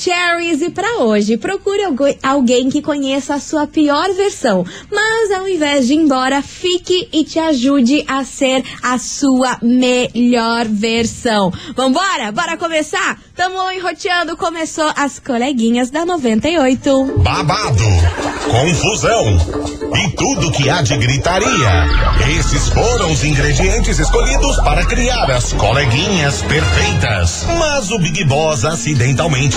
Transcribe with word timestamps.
Maravicheries 0.00 0.62
e 0.62 0.70
para 0.70 1.00
hoje, 1.00 1.36
procure 1.36 1.82
alguém 2.22 2.70
que 2.70 2.80
conheça 2.80 3.34
a 3.34 3.40
sua 3.40 3.66
pior 3.66 4.10
versão, 4.14 4.64
mas 4.90 5.30
ao 5.30 5.46
invés 5.46 5.86
de 5.86 5.92
ir 5.92 5.96
embora, 5.96 6.40
fique 6.40 7.08
e 7.12 7.22
te 7.22 7.38
ajude 7.38 8.04
a 8.08 8.24
ser 8.24 8.64
a 8.82 8.96
sua 8.98 9.58
melhor 9.60 10.66
versão. 10.66 11.52
Vambora? 11.76 12.32
Bora 12.32 12.56
começar? 12.56 13.18
Tamo 13.36 13.70
enroteando, 13.72 14.36
começou 14.36 14.90
as 14.96 15.18
coleguinhas 15.18 15.90
da 15.90 16.06
98. 16.06 17.14
Babado, 17.18 17.84
confusão 18.50 19.70
e 19.96 20.10
tudo 20.16 20.52
que 20.52 20.68
há 20.68 20.82
de 20.82 20.96
gritaria. 20.96 21.86
Esses 22.38 22.68
foram 22.68 23.10
os 23.12 23.24
ingredientes 23.24 23.98
escolhidos 23.98 24.56
para 24.58 24.84
criar 24.86 25.30
as 25.30 25.52
coleguinhas 25.52 26.42
perfeitas. 26.42 27.44
Mas 27.58 27.90
o 27.90 27.98
Big 27.98 28.24
Boss 28.24 28.64
acidentalmente 28.64 29.56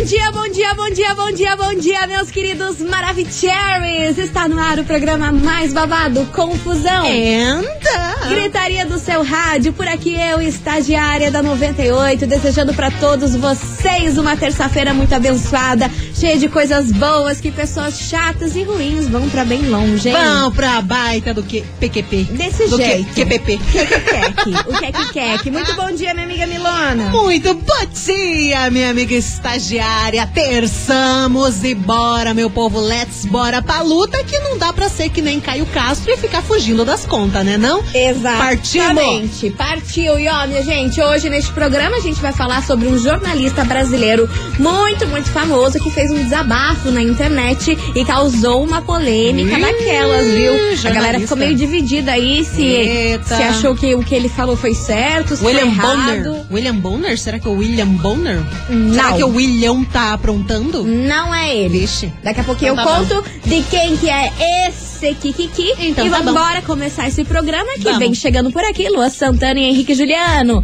Bom 0.00 0.06
dia, 0.06 0.32
bom 0.32 0.48
dia, 0.48 0.74
bom 0.74 0.90
dia, 0.90 1.14
bom 1.14 1.30
dia, 1.30 1.56
bom 1.56 1.74
dia, 1.74 2.06
meus 2.06 2.30
queridos 2.30 2.80
Maravicheries! 2.80 4.16
Está 4.16 4.48
no 4.48 4.58
ar 4.58 4.78
o 4.78 4.84
programa 4.84 5.30
mais 5.30 5.74
babado, 5.74 6.24
Confusão. 6.32 7.04
Anda! 7.04 8.26
Gritaria 8.30 8.86
do 8.86 8.98
seu 8.98 9.22
rádio, 9.22 9.74
por 9.74 9.86
aqui 9.86 10.18
eu, 10.18 10.40
estagiária 10.40 11.30
da 11.30 11.42
98, 11.42 12.26
desejando 12.26 12.72
para 12.72 12.90
todos 12.90 13.36
vocês 13.36 14.16
uma 14.16 14.34
terça-feira 14.38 14.94
muito 14.94 15.14
abençoada, 15.14 15.90
cheia 16.20 16.36
de 16.36 16.50
coisas 16.50 16.92
boas, 16.92 17.40
que 17.40 17.50
pessoas 17.50 17.98
chatas 17.98 18.54
e 18.54 18.62
ruins 18.62 19.08
vão 19.08 19.26
para 19.30 19.42
bem 19.42 19.62
longe, 19.70 20.10
hein? 20.10 20.14
Vão 20.14 20.52
pra 20.52 20.82
baita 20.82 21.32
do 21.32 21.42
que 21.42 21.62
PQP. 21.80 22.24
Desse 22.24 22.68
do 22.68 22.76
jeito. 22.76 23.14
Que, 23.14 23.24
QPP. 23.24 23.56
Que, 23.56 24.50
o 24.50 24.78
que 24.78 25.12
que 25.12 25.42
que 25.44 25.50
Muito 25.50 25.74
bom 25.74 25.90
dia, 25.92 26.12
minha 26.12 26.26
amiga 26.26 26.46
Milona. 26.46 27.08
Muito 27.08 27.54
bom 27.54 27.86
dia, 28.06 28.70
minha 28.70 28.90
amiga 28.90 29.14
estagiária. 29.14 30.26
Terçamos 30.26 31.64
e 31.64 31.74
bora, 31.74 32.34
meu 32.34 32.50
povo, 32.50 32.78
let's 32.80 33.24
bora 33.24 33.62
pra 33.62 33.80
luta 33.80 34.22
que 34.22 34.38
não 34.40 34.58
dá 34.58 34.74
pra 34.74 34.90
ser 34.90 35.08
que 35.08 35.22
nem 35.22 35.40
Caio 35.40 35.64
Castro 35.66 36.12
e 36.12 36.18
ficar 36.18 36.42
fugindo 36.42 36.84
das 36.84 37.06
contas, 37.06 37.46
né 37.46 37.56
não? 37.56 37.82
Exatamente. 37.94 39.50
Partiu. 39.52 40.18
E 40.18 40.28
ó, 40.28 40.46
minha 40.46 40.62
gente, 40.62 41.00
hoje 41.00 41.30
neste 41.30 41.50
programa 41.52 41.96
a 41.96 42.00
gente 42.00 42.20
vai 42.20 42.32
falar 42.34 42.62
sobre 42.62 42.88
um 42.88 42.98
jornalista 42.98 43.64
brasileiro 43.64 44.28
muito, 44.58 45.06
muito 45.06 45.30
famoso 45.30 45.78
que 45.78 45.90
fez 45.90 46.09
um 46.10 46.22
desabafo 46.24 46.90
na 46.90 47.02
internet 47.02 47.76
e 47.94 48.04
causou 48.04 48.62
uma 48.64 48.82
polêmica 48.82 49.56
Ih, 49.58 49.60
daquelas, 49.62 50.26
viu? 50.26 50.52
A 50.52 50.56
jornalista. 50.56 50.90
galera 50.90 51.20
ficou 51.20 51.36
meio 51.36 51.54
dividida 51.54 52.12
aí 52.12 52.44
se, 52.44 52.62
Eita. 52.62 53.36
se 53.36 53.42
achou 53.42 53.74
que 53.74 53.94
o 53.94 54.02
que 54.02 54.14
ele 54.14 54.28
falou 54.28 54.56
foi 54.56 54.74
certo, 54.74 55.36
se 55.36 55.44
William 55.44 55.70
foi 55.72 55.86
Bonner. 55.86 56.14
errado. 56.16 56.46
William 56.50 56.74
Bonner? 56.74 57.18
Será 57.18 57.38
que 57.38 57.46
é 57.46 57.50
o 57.50 57.54
William 57.54 57.86
Bonner? 57.86 58.40
Não. 58.68 58.94
Será 58.94 59.12
que 59.12 59.24
o 59.24 59.34
William 59.34 59.84
tá 59.84 60.12
aprontando? 60.12 60.84
Não 60.84 61.34
é 61.34 61.56
ele. 61.56 61.80
Vixe. 61.80 62.12
Daqui 62.22 62.40
a 62.40 62.44
pouquinho 62.44 62.72
Então 62.72 62.84
eu 62.84 63.06
tá 63.06 63.14
conto 63.16 63.24
de 63.46 63.62
quem 63.62 63.96
que 63.96 64.08
é 64.10 64.32
esse 64.68 65.14
Kikiki. 65.14 65.72
Então 65.78 66.06
e 66.06 66.10
tá 66.10 66.18
vamos 66.18 66.32
bom. 66.34 66.40
embora 66.40 66.62
começar 66.62 67.08
esse 67.08 67.24
programa 67.24 67.72
que 67.74 67.84
Vamos. 67.84 67.98
vem 67.98 68.14
chegando 68.14 68.50
por 68.50 68.62
aqui. 68.64 68.88
Lua 68.88 69.08
Santana 69.10 69.58
e 69.58 69.64
Henrique 69.64 69.94
Juliano. 69.94 70.62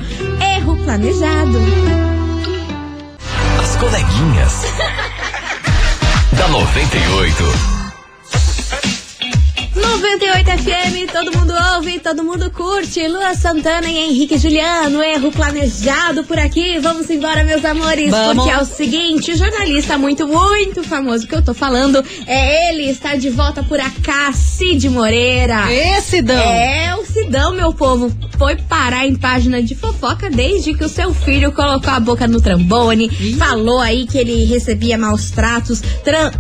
Erro 0.57 0.77
planejado. 0.85 2.06
As 3.77 3.81
coleguinhas. 3.81 4.63
da 6.33 6.49
98. 6.49 7.76
98 9.87 10.51
FM, 10.51 11.13
todo 11.13 11.39
mundo 11.39 11.55
ouve, 11.75 12.01
todo 12.01 12.25
mundo 12.25 12.51
curte. 12.51 13.07
Lua 13.07 13.35
Santana 13.35 13.89
e 13.89 13.97
Henrique 13.97 14.37
Juliano, 14.37 15.01
erro 15.01 15.31
planejado 15.31 16.25
por 16.25 16.39
aqui. 16.39 16.79
Vamos 16.81 17.09
embora, 17.09 17.45
meus 17.45 17.65
amores, 17.65 18.11
Vamos. 18.11 18.45
porque 18.45 18.51
é 18.51 18.61
o 18.61 18.65
seguinte: 18.65 19.33
o 19.33 19.37
jornalista 19.37 19.97
muito, 19.97 20.27
muito 20.27 20.83
famoso 20.83 21.27
que 21.27 21.35
eu 21.35 21.43
tô 21.43 21.55
falando 21.55 22.05
é 22.27 22.71
ele, 22.71 22.91
está 22.91 23.15
de 23.15 23.31
volta 23.31 23.63
por 23.63 23.79
acá, 23.79 24.33
Cid 24.33 24.89
Moreira. 24.91 25.73
Esse 25.73 26.21
Dão. 26.21 26.37
É, 26.37 26.95
o 26.97 27.05
Sidão, 27.05 27.55
meu 27.55 27.73
povo, 27.73 28.13
foi 28.37 28.57
parar 28.57 29.07
em 29.07 29.15
página 29.15 29.63
de 29.63 29.75
fofoca 29.75 30.29
desde 30.29 30.75
que 30.75 30.85
o 30.85 30.89
seu 30.89 31.15
filho 31.15 31.53
colocou 31.53 31.93
a 31.93 32.01
boca 32.01 32.27
no 32.27 32.41
trambone, 32.41 33.09
falou 33.39 33.79
aí 33.79 34.07
que 34.07 34.19
ele 34.19 34.45
recebia 34.45 34.99
maus 34.99 35.31
tratos, 35.31 35.81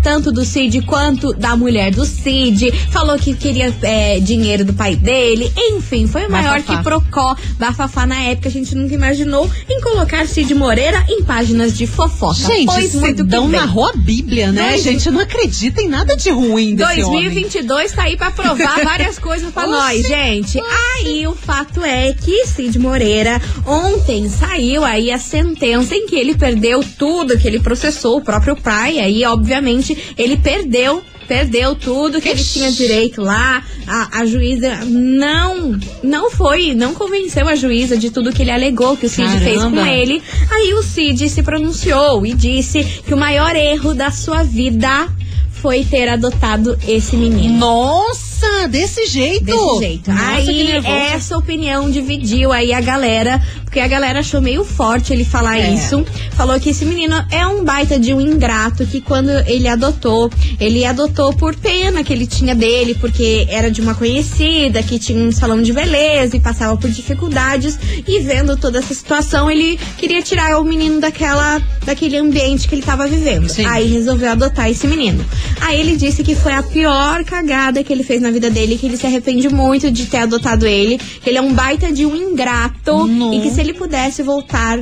tanto 0.02 0.32
do 0.32 0.44
Cid 0.44 0.82
quanto 0.82 1.32
da 1.32 1.56
mulher 1.56 1.92
do 1.92 2.04
Cid, 2.04 2.72
falou 2.90 3.16
que 3.18 3.35
queria 3.36 3.74
é, 3.82 4.19
dinheiro 4.20 4.64
do 4.64 4.72
pai 4.72 4.97
dele, 4.97 5.52
enfim, 5.56 6.06
foi 6.06 6.26
o 6.26 6.30
maior 6.30 6.58
Bafafá. 6.60 6.76
que 6.76 6.82
procó, 6.82 7.36
bafafá 7.58 8.06
na 8.06 8.20
época, 8.22 8.48
a 8.48 8.52
gente 8.52 8.74
nunca 8.74 8.94
imaginou 8.94 9.48
em 9.69 9.80
colocar 9.80 10.26
Cid 10.26 10.54
Moreira 10.54 11.04
em 11.08 11.22
páginas 11.22 11.76
de 11.76 11.86
fofoca. 11.86 12.34
Gente, 12.34 12.66
pois 12.66 12.94
muito 12.94 13.19
Sidão 13.19 13.48
narrou 13.48 13.86
a 13.88 13.92
Bíblia, 13.94 14.52
né? 14.52 14.78
Gente, 14.78 15.10
não 15.10 15.20
acredita 15.20 15.80
em 15.80 15.88
nada 15.88 16.16
de 16.16 16.30
ruim 16.30 16.75
desse 16.75 17.02
homem. 17.02 17.22
2022 17.25 17.92
tá 17.92 18.02
aí 18.04 18.16
pra 18.16 18.30
provar 18.30 18.82
várias 18.82 19.19
coisas 19.19 19.52
pra 19.52 19.66
nós, 19.69 20.06
gente. 20.06 20.60
Aí 20.98 21.26
o 21.26 21.34
fato 21.34 21.84
é 21.84 22.12
que 22.12 22.46
Cid 22.46 22.78
Moreira 22.78 23.41
ontem 23.66 24.28
saiu 24.28 24.84
aí 24.84 25.10
a 25.10 25.19
sentença 25.19 25.94
em 25.94 26.06
que 26.06 26.16
ele 26.16 26.34
perdeu 26.34 26.82
tudo 26.98 27.38
que 27.38 27.46
ele 27.46 27.60
processou 27.60 28.19
o 28.19 28.20
próprio 28.22 28.56
pai. 28.56 28.98
Aí, 28.98 29.25
obviamente, 29.25 30.14
ele 30.16 30.36
perdeu. 30.36 31.02
Perdeu 31.26 31.75
tudo 31.75 32.20
que 32.20 32.28
ele 32.28 32.42
tinha 32.42 32.70
direito 32.70 33.20
lá. 33.22 33.62
A, 33.87 34.20
a 34.20 34.26
juíza 34.26 34.84
não 34.84 35.78
não 36.03 36.31
foi, 36.31 36.75
não 36.75 36.94
convenceu 36.94 37.48
a 37.48 37.54
juíza 37.54 37.97
de 37.97 38.10
tudo 38.10 38.32
que 38.32 38.42
ele 38.42 38.50
alegou 38.50 38.97
que 38.97 39.06
o 39.06 39.09
Cid 39.09 39.38
fez 39.38 39.62
com 39.62 39.70
Caramba. 39.72 39.88
ele. 39.91 40.22
Aí 40.50 40.75
o 40.75 40.82
Cid 40.82 41.28
se 41.28 41.42
pronunciou 41.42 42.25
e 42.26 42.32
disse 42.34 42.84
que 43.06 43.14
o 43.14 43.16
maior 43.16 43.54
erro 43.56 43.94
da 43.94 44.10
sua 44.10 44.42
vida 44.42 45.09
foi 45.50 45.84
ter 45.84 46.09
adotado 46.09 46.78
esse 46.87 47.16
menino. 47.16 47.58
Nossa, 47.58 48.69
desse 48.69 49.06
jeito? 49.06 49.44
Desse 49.47 49.78
jeito. 49.78 50.10
Nossa, 50.12 50.25
aí 50.26 50.70
essa 51.12 51.37
opinião 51.37 51.91
dividiu 51.91 52.53
aí 52.53 52.72
a 52.72 52.81
galera, 52.81 53.43
porque 53.76 53.84
a 53.84 53.88
galera 53.88 54.20
achou 54.20 54.41
meio 54.41 54.64
forte 54.64 55.12
ele 55.12 55.22
falar 55.22 55.59
É. 55.59 55.70
isso. 55.70 56.03
Falou 56.32 56.59
que 56.59 56.70
esse 56.70 56.82
menino 56.87 57.14
é 57.31 57.47
um 57.47 57.62
baita 57.62 57.98
de 57.98 58.14
um 58.14 58.20
ingrato, 58.22 58.87
que 58.87 59.03
quando 59.03 59.28
ele 59.47 59.69
adotou, 59.69 60.31
ele 60.59 60.82
adotou 60.87 61.34
por 61.34 61.54
pena 61.54 62.03
que 62.03 62.10
ele 62.10 62.26
tinha 62.26 62.54
dele, 62.54 62.94
porque 62.94 63.47
era 63.50 63.70
de 63.70 63.82
uma 63.82 63.94
conhecida, 63.94 64.82
que 64.82 64.98
tinha 64.98 65.19
um 65.22 65.31
salão 65.31 65.60
de 65.60 65.75
beleza 65.75 66.38
e 66.38 66.41
passava 66.41 66.75
por 66.78 66.88
dificuldades. 66.88 67.78
E 68.09 68.19
vendo 68.20 68.56
toda 68.56 68.78
essa 68.78 68.94
situação, 68.94 69.50
ele 69.50 69.78
queria 69.98 70.22
tirar 70.22 70.58
o 70.58 70.64
menino 70.64 70.98
daquela, 70.98 71.60
daquele 71.84 72.16
ambiente 72.16 72.66
que 72.66 72.75
ele 72.76 72.82
tava 72.82 73.06
vivendo. 73.06 73.47
Sim. 73.47 73.66
Aí 73.66 73.93
resolveu 73.93 74.31
adotar 74.31 74.70
esse 74.70 74.87
menino. 74.87 75.22
Aí 75.60 75.78
ele 75.78 75.97
disse 75.97 76.22
que 76.25 76.34
foi 76.34 76.54
a 76.54 76.62
pior 76.62 77.22
cagada 77.25 77.84
que 77.84 77.93
ele 77.93 78.03
fez 78.03 78.22
na 78.22 78.31
vida 78.31 78.48
dele, 78.48 78.78
que 78.78 78.87
ele 78.87 78.97
se 78.97 79.04
arrepende 79.06 79.50
muito 79.50 79.91
de 79.91 80.06
ter 80.06 80.19
adotado 80.19 80.66
ele, 80.66 80.97
que 81.22 81.28
ele 81.28 81.37
é 81.37 81.43
um 81.43 81.53
baita 81.53 81.93
de 81.93 82.06
um 82.06 82.16
ingrato 82.16 83.06
Não. 83.06 83.34
e 83.34 83.41
que 83.43 83.50
se 83.50 83.66
ele 83.66 83.75
pudesse 83.75 84.22
voltar 84.22 84.78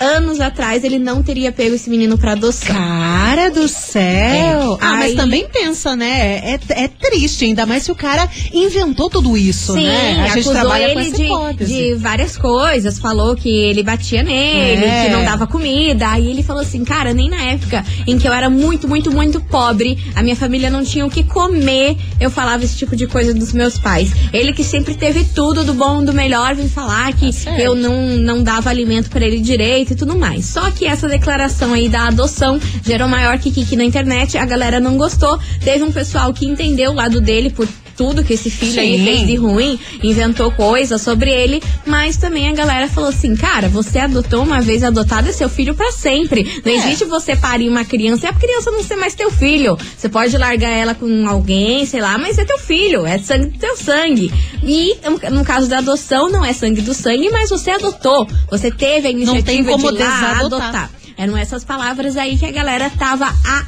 anos 0.00 0.40
atrás, 0.40 0.84
ele 0.84 0.98
não 0.98 1.22
teria 1.22 1.50
pego 1.52 1.74
esse 1.74 1.88
menino 1.90 2.16
pra 2.18 2.32
adoção. 2.32 2.74
Cara 2.74 3.50
do 3.50 3.66
céu! 3.68 4.02
É. 4.02 4.78
Ah, 4.80 4.92
mas 4.94 5.10
Aí- 5.10 5.16
também 5.16 5.46
pensa, 5.52 5.96
né? 5.96 6.38
É, 6.44 6.60
é 6.70 6.88
triste, 6.88 7.44
ainda 7.44 7.66
mais 7.66 7.82
se 7.84 7.90
o 7.92 7.94
cara 7.94 8.28
inventou 8.52 9.08
tudo 9.10 9.36
isso, 9.36 9.74
Sim, 9.74 9.84
né? 9.86 10.10
A 10.10 10.22
gente 10.28 10.30
acusou 10.32 10.52
trabalha 10.52 10.92
com 10.94 11.00
ele 11.00 11.08
essa 11.08 11.16
de, 11.16 11.24
hipótese. 11.24 11.72
de 11.72 11.94
várias 11.94 12.36
coisas, 12.36 12.98
falou 12.98 13.34
que 13.36 13.48
ele 13.48 13.82
batia 13.82 14.22
nele, 14.22 14.84
É. 14.84 15.04
que 15.06 15.10
não 15.12 15.24
dava 15.24 15.46
comida. 15.46 16.08
Aí 16.10 16.28
ele 16.30 16.42
falou 16.42 16.62
assim, 16.62 16.84
cara, 16.84 17.12
nem 17.12 17.28
na 17.28 17.42
época 17.42 17.84
em 18.06 18.18
que 18.18 18.26
eu 18.28 18.32
era 18.32 18.48
muito, 18.50 18.86
muito, 18.88 19.10
muito 19.10 19.40
pobre, 19.40 19.98
a 20.14 20.22
minha 20.22 20.36
família 20.36 20.70
não 20.70 20.84
tinha 20.84 21.04
o 21.04 21.10
que 21.10 21.22
comer, 21.24 21.96
eu 22.20 22.30
falava 22.30 22.64
esse 22.64 22.76
tipo 22.76 22.94
de 22.96 23.06
coisa 23.06 23.34
dos 23.34 23.52
meus 23.52 23.78
pais. 23.78 24.10
Ele 24.32 24.52
que 24.52 24.64
sempre 24.64 24.94
teve 24.94 25.24
tudo 25.24 25.64
do 25.64 25.74
bom, 25.74 26.04
do 26.04 26.12
melhor, 26.12 26.54
vem 26.54 26.68
falar 26.68 27.12
que 27.14 27.28
Tá 27.44 27.58
eu 27.58 27.74
não, 27.74 28.16
não 28.16 28.42
dava 28.42 28.70
alimento 28.70 29.10
pra 29.10 29.24
ele 29.24 29.40
direito 29.40 29.87
e 29.92 29.96
tudo 29.96 30.16
mais. 30.16 30.46
Só 30.46 30.70
que 30.70 30.86
essa 30.86 31.08
declaração 31.08 31.72
aí 31.72 31.88
da 31.88 32.08
adoção 32.08 32.60
gerou 32.84 33.08
maior 33.08 33.38
que 33.38 33.76
na 33.76 33.84
internet, 33.84 34.36
a 34.38 34.44
galera 34.44 34.80
não 34.80 34.96
gostou. 34.96 35.38
Teve 35.62 35.84
um 35.84 35.92
pessoal 35.92 36.32
que 36.32 36.46
entendeu 36.46 36.90
o 36.90 36.94
lado 36.94 37.20
dele 37.20 37.50
por 37.50 37.68
tudo 37.98 38.22
que 38.24 38.32
esse 38.34 38.48
filho 38.48 38.80
aí 38.80 38.96
Sim. 38.96 39.04
fez 39.04 39.26
de 39.26 39.34
ruim, 39.34 39.78
inventou 40.02 40.52
coisas 40.52 41.02
sobre 41.02 41.30
ele, 41.30 41.60
mas 41.84 42.16
também 42.16 42.48
a 42.48 42.52
galera 42.52 42.86
falou 42.88 43.10
assim, 43.10 43.34
cara, 43.34 43.68
você 43.68 43.98
adotou 43.98 44.44
uma 44.44 44.60
vez 44.62 44.84
adotado 44.84 45.28
é 45.28 45.32
seu 45.32 45.48
filho 45.48 45.74
pra 45.74 45.90
sempre. 45.90 46.62
Não 46.64 46.72
É. 46.72 46.76
existe 46.76 47.04
você 47.04 47.34
parir 47.34 47.68
uma 47.68 47.84
criança 47.84 48.26
e 48.26 48.28
a 48.28 48.32
criança 48.32 48.70
não 48.70 48.84
ser 48.84 48.94
mais 48.94 49.16
teu 49.16 49.32
filho. 49.32 49.76
Você 49.96 50.08
pode 50.08 50.38
largar 50.38 50.70
ela 50.70 50.94
com 50.94 51.28
alguém, 51.28 51.84
sei 51.84 52.00
lá, 52.00 52.16
mas 52.16 52.38
é 52.38 52.44
teu 52.44 52.58
filho, 52.58 53.04
é 53.04 53.18
sangue 53.18 53.46
do 53.48 53.58
teu 53.58 53.76
sangue. 53.76 54.32
E 54.62 54.96
no- 55.32 55.44
caso 55.44 55.68
da 55.68 55.78
adoção, 55.78 56.30
não 56.30 56.44
é 56.44 56.52
sangue 56.52 56.80
do 56.82 56.94
sangue, 56.94 57.28
mas 57.30 57.50
você 57.50 57.72
adotou. 57.72 58.28
Você 58.50 58.70
teve 58.70 59.08
a 59.08 59.10
iniciativa 59.10 59.76
de 59.76 59.86
ir 59.86 59.90
lá 59.98 60.38
adotar. 60.40 60.90
Eram 61.16 61.36
essas 61.36 61.64
palavras 61.64 62.16
aí 62.16 62.38
que 62.38 62.46
a 62.46 62.52
galera 62.52 62.88
tava 62.96 63.24
a, 63.26 63.64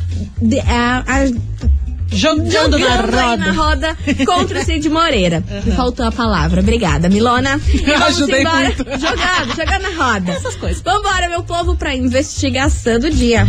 a- 0.69 1.05
a- 1.07 1.71
Jogando, 2.13 2.51
jogando 2.51 2.79
na 2.79 2.87
aí 2.87 3.31
roda. 3.31 3.37
na 3.37 3.53
roda 3.53 3.97
contra 4.27 4.61
o 4.61 4.65
Cid 4.65 4.89
Moreira. 4.91 5.43
Me 5.65 5.73
faltou 5.73 6.05
a 6.07 6.13
palavra. 6.13 6.61
Obrigada, 6.61 7.09
Milona. 7.09 7.61
E 7.73 7.79
Eu 7.89 7.99
vamos 7.99 8.17
ajudei 8.17 8.41
embora. 8.41 8.65
muito. 8.65 8.85
Jogando, 8.85 9.57
jogando 9.57 9.83
na 9.83 10.05
roda. 10.05 10.33
Essas 10.33 10.57
coisas. 10.57 10.83
Vambora, 10.83 11.29
meu 11.29 11.43
povo, 11.43 11.77
pra 11.77 11.95
investigação 11.95 12.99
do 12.99 13.11
dia. 13.11 13.47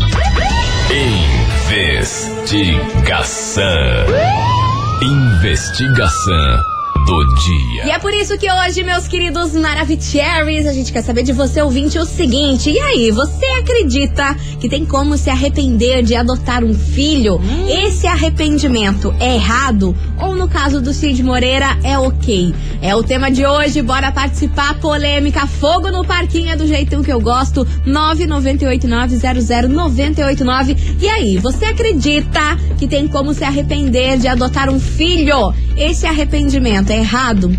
Investigação. 2.41 3.63
Investigação 5.01 6.59
do 7.05 7.35
dia. 7.35 7.85
E 7.85 7.91
é 7.91 7.99
por 7.99 8.13
isso 8.13 8.37
que 8.37 8.51
hoje, 8.51 8.83
meus 8.83 9.07
queridos 9.07 9.53
Maravicheries, 9.53 10.67
a 10.67 10.73
gente 10.73 10.91
quer 10.91 11.01
saber 11.01 11.23
de 11.23 11.31
você, 11.33 11.61
ouvinte, 11.61 11.97
o 11.97 12.05
seguinte. 12.05 12.69
E 12.69 12.79
aí, 12.79 13.11
você 13.11 13.45
acredita 13.59 14.35
que 14.59 14.67
tem 14.69 14.85
como 14.85 15.17
se 15.17 15.29
arrepender 15.29 16.03
de 16.03 16.15
adotar 16.15 16.63
um 16.63 16.73
filho? 16.73 17.39
Esse 17.67 18.07
arrependimento 18.07 19.13
é 19.19 19.35
errado? 19.35 19.93
Ou 20.19 20.35
no 20.35 20.47
caso 20.47 20.81
do 20.81 20.93
Cid 20.93 21.21
Moreira, 21.23 21.77
é 21.83 21.97
ok? 21.97 22.53
É 22.81 22.95
o 22.95 23.03
tema 23.03 23.29
de 23.31 23.45
hoje, 23.45 23.81
bora 23.81 24.11
participar. 24.11 24.79
Polêmica, 24.79 25.47
fogo 25.47 25.89
no 25.91 26.05
parquinho 26.05 26.51
é 26.51 26.55
do 26.55 26.67
jeitão 26.67 27.03
que 27.03 27.11
eu 27.11 27.19
gosto. 27.19 27.67
998900989. 27.87 30.77
E 30.99 31.07
aí, 31.07 31.37
você 31.37 31.65
acredita 31.65 32.57
que 32.77 32.87
tem 32.87 33.07
como 33.07 33.33
se 33.33 33.43
arrepender 33.43 34.17
de 34.17 34.27
adotar 34.27 34.69
um 34.69 34.79
filho? 34.79 35.53
Esse 35.75 36.05
arrependimento 36.05 36.90
é 36.91 36.97
errado? 36.99 37.55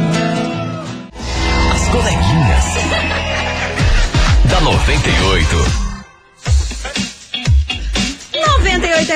As 1.73 1.87
coleguinhas. 1.89 2.65
da 4.49 4.61
98. 4.61 5.82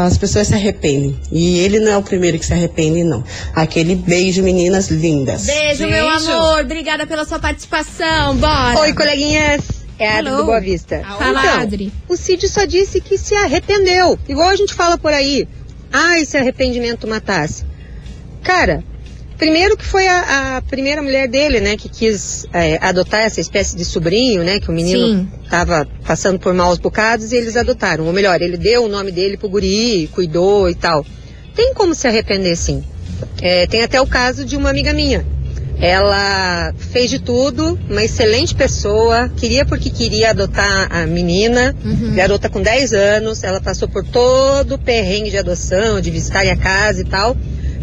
as 0.06 0.16
pessoas 0.18 0.48
se 0.48 0.54
arrependem. 0.54 1.18
E 1.30 1.58
ele 1.58 1.78
não 1.80 1.92
é 1.92 1.96
o 1.96 2.02
primeiro 2.02 2.38
que 2.38 2.46
se 2.46 2.52
arrepende, 2.52 3.04
não. 3.04 3.22
Aquele 3.54 3.94
beijo, 3.94 4.42
meninas 4.42 4.88
lindas. 4.88 5.44
Beijo, 5.46 5.86
meu 5.86 6.08
Beijo. 6.08 6.30
amor. 6.30 6.60
Obrigada 6.62 7.06
pela 7.06 7.24
sua 7.24 7.38
participação. 7.38 8.36
Bora. 8.36 8.78
Oi, 8.80 8.92
coleguinhas. 8.92 9.62
É 9.98 10.08
a 10.08 10.18
Adri 10.18 10.28
Alô. 10.28 10.38
do 10.38 10.44
Boa 10.46 10.60
Vista. 10.60 11.02
Fala, 11.18 11.40
então, 11.40 11.60
Adri. 11.60 11.92
o 12.08 12.16
Cid 12.16 12.48
só 12.48 12.64
disse 12.66 13.00
que 13.00 13.16
se 13.16 13.34
arrependeu. 13.34 14.18
Igual 14.28 14.48
a 14.48 14.56
gente 14.56 14.74
fala 14.74 14.98
por 14.98 15.12
aí. 15.12 15.48
Ai, 15.92 16.24
se 16.24 16.36
arrependimento 16.36 17.06
matasse. 17.08 17.64
Cara, 18.42 18.84
primeiro 19.36 19.76
que 19.76 19.84
foi 19.84 20.06
a, 20.08 20.56
a 20.56 20.62
primeira 20.62 21.02
mulher 21.02 21.28
dele, 21.28 21.60
né, 21.60 21.76
que 21.76 21.88
quis 21.88 22.46
é, 22.52 22.78
adotar 22.80 23.20
essa 23.22 23.40
espécie 23.40 23.76
de 23.76 23.84
sobrinho, 23.84 24.42
né, 24.42 24.58
que 24.60 24.68
o 24.70 24.72
menino 24.72 25.06
Sim. 25.06 25.28
tava 25.50 25.86
passando 26.06 26.38
por 26.38 26.52
maus 26.54 26.78
bocados 26.78 27.32
e 27.32 27.36
eles 27.36 27.56
adotaram. 27.56 28.06
Ou 28.06 28.12
melhor, 28.12 28.40
ele 28.40 28.56
deu 28.56 28.84
o 28.84 28.88
nome 28.88 29.12
dele 29.12 29.36
pro 29.36 29.48
guri, 29.48 30.08
cuidou 30.12 30.68
e 30.70 30.74
tal. 30.74 31.04
Tem 31.54 31.72
como 31.74 31.94
se 31.94 32.06
arrepender, 32.06 32.56
sim. 32.56 32.82
É, 33.40 33.66
tem 33.66 33.82
até 33.82 34.00
o 34.00 34.06
caso 34.06 34.44
de 34.44 34.56
uma 34.56 34.70
amiga 34.70 34.92
minha. 34.92 35.24
Ela 35.78 36.74
fez 36.78 37.10
de 37.10 37.18
tudo, 37.18 37.78
uma 37.90 38.02
excelente 38.02 38.54
pessoa, 38.54 39.30
queria 39.36 39.64
porque 39.66 39.90
queria 39.90 40.30
adotar 40.30 40.88
a 40.90 41.06
menina, 41.06 41.76
Uhum. 41.84 42.14
garota 42.14 42.48
com 42.48 42.62
10 42.62 42.94
anos, 42.94 43.44
ela 43.44 43.60
passou 43.60 43.86
por 43.86 44.02
todo 44.02 44.76
o 44.76 44.78
perrengue 44.78 45.30
de 45.30 45.36
adoção, 45.38 46.00
de 46.00 46.10
visitar 46.10 46.46
a 46.46 46.56
casa 46.56 47.02
e 47.02 47.04
tal. 47.04 47.36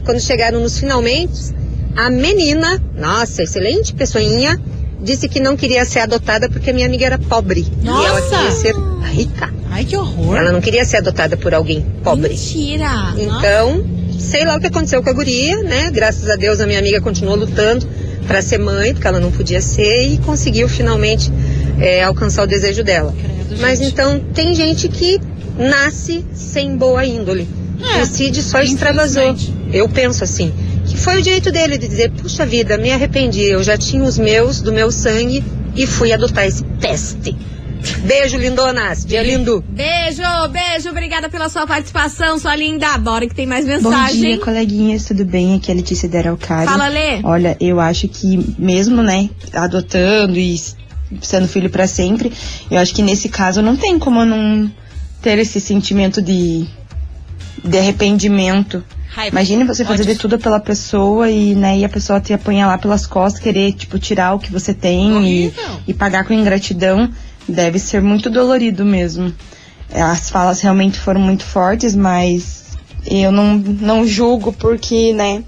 Quando 0.04 0.20
chegaram 0.20 0.60
nos 0.60 0.78
finalmente, 0.78 1.54
a 1.96 2.10
menina, 2.10 2.82
nossa, 2.96 3.44
excelente 3.44 3.94
pessoinha, 3.94 4.60
disse 5.02 5.28
que 5.28 5.40
não 5.40 5.56
queria 5.56 5.86
ser 5.86 6.00
adotada 6.00 6.50
porque 6.50 6.70
a 6.70 6.74
minha 6.74 6.88
amiga 6.88 7.06
era 7.06 7.20
pobre. 7.20 7.66
E 7.84 7.88
ela 7.88 8.20
Nossa! 8.20 8.36
queria 8.36 8.52
ser 8.52 8.76
rica. 9.12 9.54
Ai, 9.70 9.86
que 9.86 9.98
horror. 9.98 10.38
Ela 10.38 10.52
não 10.52 10.62
queria 10.62 10.86
ser 10.86 10.98
adotada 10.98 11.36
por 11.38 11.54
alguém 11.54 11.86
pobre. 12.04 12.30
Mentira. 12.30 13.14
Então, 13.18 13.86
sei 14.20 14.46
lá 14.46 14.56
o 14.56 14.60
que 14.60 14.68
aconteceu 14.68 15.04
com 15.04 15.10
a 15.10 15.14
guria, 15.14 15.62
né? 15.64 15.92
Graças 15.92 16.30
a 16.30 16.36
Deus 16.36 16.60
a 16.60 16.66
minha 16.66 16.80
amiga 16.80 17.02
continuou 17.02 17.36
lutando 17.36 17.88
para 18.28 18.42
ser 18.42 18.58
mãe, 18.58 18.94
porque 18.94 19.08
ela 19.08 19.20
não 19.20 19.32
podia 19.32 19.62
ser, 19.62 20.08
e 20.08 20.18
conseguiu 20.20 20.70
finalmente 20.70 21.32
é, 21.80 22.04
alcançar 22.04 22.44
o 22.44 22.48
desejo 22.48 22.84
dela. 22.84 23.14
Credo, 23.20 23.62
Mas 23.62 23.82
então 23.82 24.20
tem 24.34 24.54
gente 24.54 24.88
que 24.88 25.20
nasce 25.58 26.26
sem 26.34 26.78
boa 26.78 27.06
índole. 27.06 27.48
É, 27.82 28.02
o 28.02 28.06
Cid 28.06 28.42
só 28.42 28.60
extravasou. 28.62 29.36
Eu 29.72 29.90
penso 29.90 30.24
assim. 30.24 30.54
Que 30.86 30.98
foi 30.98 31.20
o 31.20 31.22
direito 31.22 31.52
dele 31.52 31.78
de 31.78 31.88
dizer, 31.88 32.12
puxa 32.12 32.46
vida, 32.46 32.78
me 32.78 32.92
arrependi, 32.92 33.44
eu 33.44 33.64
já 33.64 33.78
tinha 33.78 34.04
os 34.04 34.18
meus, 34.18 34.62
do 34.62 34.72
meu 34.74 34.92
sangue, 34.92 35.44
e 35.76 35.88
fui 35.88 36.12
adotar 36.12 36.46
esse 36.46 36.64
peste. 36.80 37.36
Beijo, 38.06 38.38
lindonas. 38.38 39.06
Dia 39.06 39.22
lindo. 39.24 39.64
Beijo, 39.68 40.22
beijo, 40.52 40.90
obrigada 40.90 41.30
pela 41.30 41.50
sua 41.50 41.68
participação, 41.68 42.40
sua 42.40 42.56
linda. 42.56 42.98
Bora 42.98 43.28
que 43.28 43.36
tem 43.36 43.46
mais 43.46 43.66
Bom 43.66 43.90
mensagem. 43.90 44.22
dia, 44.22 44.38
coleguinhas, 44.40 45.06
tudo 45.06 45.26
bem? 45.26 45.56
Aqui 45.56 45.70
é 45.70 45.74
a 45.74 45.78
Letícia 45.78 46.08
Deralcari. 46.08 46.66
Fala, 46.66 46.88
Lê. 46.88 47.22
Olha, 47.24 47.58
eu 47.60 47.80
acho 47.80 48.08
que 48.08 48.56
mesmo, 48.58 49.02
né, 49.02 49.30
adotando 49.54 50.38
e 50.38 50.58
sendo 51.22 51.48
filho 51.48 51.70
pra 51.70 51.86
sempre, 51.86 52.32
eu 52.72 52.80
acho 52.80 52.94
que 52.94 53.02
nesse 53.02 53.30
caso 53.30 53.62
não 53.62 53.76
tem 53.76 54.00
como 54.00 54.24
não 54.26 54.72
ter 55.22 55.38
esse 55.40 55.60
sentimento 55.60 56.22
de, 56.22 56.66
de 57.64 57.78
arrependimento. 57.78 58.84
Raiva. 59.10 59.36
Imagine 59.36 59.64
você 59.64 59.86
fazer 59.86 60.04
Ódio. 60.04 60.14
de 60.14 60.20
tudo 60.20 60.40
pela 60.40 60.60
pessoa 60.60 61.30
e, 61.30 61.54
né, 61.54 61.78
e 61.78 61.86
a 61.86 61.90
pessoa 61.90 62.20
te 62.20 62.34
apanhar 62.34 62.68
lá 62.68 62.78
pelas 62.78 63.06
costas, 63.06 63.42
querer, 63.42 63.74
tipo, 63.74 64.00
tirar 64.00 64.34
o 64.34 64.40
que 64.40 64.52
você 64.52 64.74
tem 64.74 65.28
e, 65.28 65.54
e 65.88 65.94
pagar 65.94 66.26
com 66.26 66.34
ingratidão. 66.34 67.10
Deve 67.48 67.78
ser 67.78 68.02
muito 68.02 68.30
dolorido 68.30 68.84
mesmo. 68.84 69.34
As 69.92 70.30
falas 70.30 70.62
realmente 70.62 71.00
foram 71.00 71.22
muito 71.22 71.44
fortes, 71.44 71.96
mas 71.96 72.64
eu 73.06 73.32
não, 73.32 73.56
não 73.56 74.08
julgo 74.08 74.52
porque, 74.52 75.14
né, 75.14 75.44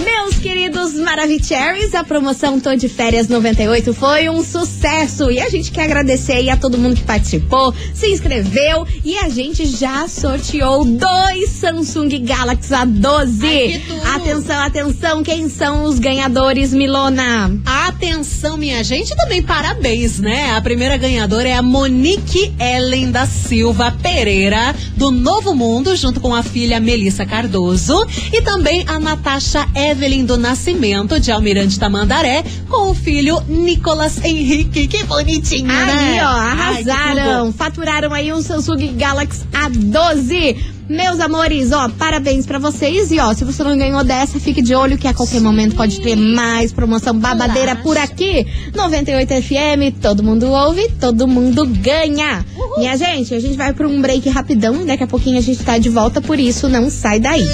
Meus 0.04 0.38
queridos 0.38 0.95
Maravicheries, 0.95 1.95
a 1.95 2.04
promoção 2.04 2.61
Tô 2.61 2.75
de 2.75 2.88
Férias 2.88 3.28
98 3.28 3.95
foi 3.95 4.28
um 4.28 4.45
sucesso. 4.45 5.30
E 5.30 5.40
a 5.40 5.49
gente 5.49 5.71
quer 5.71 5.85
agradecer 5.85 6.33
aí 6.33 6.50
a 6.50 6.57
todo 6.57 6.78
mundo 6.78 6.97
que 6.97 7.02
participou, 7.02 7.75
se 7.95 8.09
inscreveu 8.09 8.87
e 9.04 9.16
a 9.18 9.28
gente 9.28 9.66
já 9.66 10.07
sorteou 10.07 10.85
dois 10.85 11.50
Samsung 11.50 12.25
Galaxy 12.25 12.73
A12. 12.73 13.42
Ai, 13.42 14.16
atenção, 14.16 14.61
atenção, 14.61 15.23
quem 15.23 15.49
são 15.49 15.85
os 15.85 15.99
ganhadores, 15.99 16.73
Milona? 16.73 17.50
Atenção, 17.64 18.57
minha 18.57 18.85
gente, 18.85 19.16
também 19.16 19.42
parabéns, 19.42 20.18
né? 20.18 20.54
A 20.57 20.61
primeira 20.61 20.97
ganhadora 20.97 21.49
é 21.49 21.54
a 21.54 21.62
Monique 21.62 22.52
Ellen 22.61 23.11
da 23.11 23.26
Silva 23.26 23.97
Pereira, 24.02 24.75
do 24.97 25.11
Novo 25.11 25.54
Mundo, 25.54 25.97
junto 25.97 26.21
com 26.21 26.35
a 26.35 26.42
filha 26.42 26.78
Melissa 26.78 27.25
Cardoso. 27.25 28.07
E 28.33 28.42
também 28.42 28.85
a 28.87 28.99
Natasha 28.99 29.66
Evelyn 29.78 30.25
do 30.25 30.37
Nascimento, 30.37 31.20
de 31.20 31.30
Almirante 31.30 31.78
Tamandaré, 31.78 32.44
com 32.68 32.90
o 32.90 32.94
filho 32.94 33.40
Nicolas 33.49 34.23
Henrique. 34.25 34.87
Que 34.88 35.04
bonitinho, 35.04 35.70
Aí, 35.70 35.87
né? 36.16 36.20
ó, 36.25 36.26
Ai, 36.28 36.82
que 36.82 36.90
arrasaram. 36.90 37.52
Faturaram 37.52 38.12
aí 38.12 38.32
um 38.32 38.42
Samsung 38.42 38.94
Galaxy 38.97 39.44
A12. 39.52 40.56
Meus 40.88 41.20
amores, 41.20 41.70
ó, 41.70 41.87
parabéns 41.90 42.47
pra 42.47 42.58
vocês. 42.58 43.11
E 43.12 43.18
ó, 43.20 43.35
se 43.35 43.44
você 43.44 43.62
não 43.62 43.76
ganhou 43.76 44.02
dessa, 44.02 44.40
fique 44.40 44.62
de 44.62 44.75
olho 44.75 44.97
que 44.97 45.06
a 45.06 45.12
qualquer 45.12 45.38
momento 45.40 45.76
pode 45.76 46.00
ter 46.00 46.16
mais 46.16 46.73
promoção 46.73 47.12
babadeira 47.18 47.75
Relaxa. 47.75 47.82
por 47.82 47.99
aqui. 47.99 48.47
98 48.75 49.35
FM, 49.42 50.00
todo 50.00 50.23
mundo 50.23 50.47
ouve, 50.50 50.88
todo 50.99 51.28
mundo 51.28 51.66
ganha. 51.66 52.42
Minha 52.78 52.97
gente, 52.97 53.35
a 53.35 53.40
gente 53.40 53.54
vai 53.56 53.75
pra 53.75 53.87
um 53.87 54.00
break 54.00 54.30
rapidão. 54.30 54.87
Daqui 54.87 55.04
a 55.04 55.06
pouquinho 55.06 55.37
a 55.37 55.42
gente 55.42 55.62
tá 55.62 55.76
de 55.76 55.90
volta, 55.90 56.23
por 56.23 56.40
isso 56.40 56.70
não 56.70 56.88
sai 56.88 57.20
daí. 57.20 57.44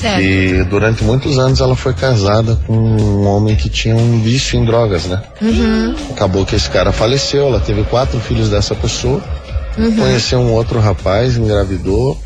Certo. 0.00 0.22
E 0.22 0.64
durante 0.64 1.02
muitos 1.04 1.38
anos 1.38 1.60
ela 1.60 1.74
foi 1.76 1.92
casada 1.94 2.56
com 2.66 2.72
um 2.76 3.26
homem 3.26 3.56
que 3.56 3.68
tinha 3.68 3.94
um 3.96 4.20
vício 4.20 4.58
em 4.58 4.64
drogas, 4.64 5.04
né? 5.06 5.22
Uhum. 5.42 5.94
Acabou 6.10 6.44
que 6.46 6.54
esse 6.54 6.68
cara 6.70 6.92
faleceu, 6.92 7.46
ela 7.48 7.60
teve 7.60 7.82
quatro 7.84 8.18
filhos 8.20 8.48
dessa 8.50 8.74
pessoa, 8.74 9.22
Uhum. 9.78 9.94
conheceu 9.96 10.38
um 10.38 10.52
outro 10.52 10.78
rapaz, 10.80 11.36
engravidou 11.36 12.18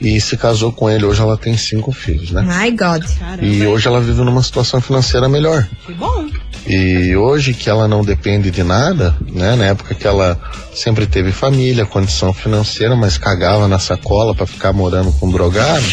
e 0.00 0.20
se 0.20 0.36
casou 0.36 0.72
com 0.72 0.90
ele. 0.90 1.04
Hoje 1.06 1.20
ela 1.22 1.36
tem 1.38 1.56
cinco 1.56 1.90
filhos, 1.92 2.30
né? 2.32 2.42
My 2.42 2.70
God. 2.70 3.02
Caramba, 3.18 3.44
E 3.44 3.66
hoje 3.66 3.86
ela 3.88 4.00
vive 4.00 4.20
numa 4.22 4.42
situação 4.42 4.80
financeira 4.80 5.28
melhor. 5.28 5.66
que 5.86 5.92
bom. 5.94 6.26
E 6.66 7.16
hoje 7.16 7.54
que 7.54 7.68
ela 7.68 7.88
não 7.88 8.04
depende 8.04 8.50
de 8.50 8.62
nada, 8.62 9.16
né? 9.32 9.56
Na 9.56 9.64
época 9.66 9.94
que 9.94 10.06
ela 10.06 10.40
sempre 10.74 11.06
teve 11.06 11.32
família, 11.32 11.84
condição 11.84 12.32
financeira, 12.32 12.94
mas 12.94 13.18
cagava 13.18 13.66
na 13.66 13.78
sacola 13.78 14.34
pra 14.34 14.46
ficar 14.46 14.72
morando 14.72 15.12
com 15.12 15.30
drogado, 15.30 15.84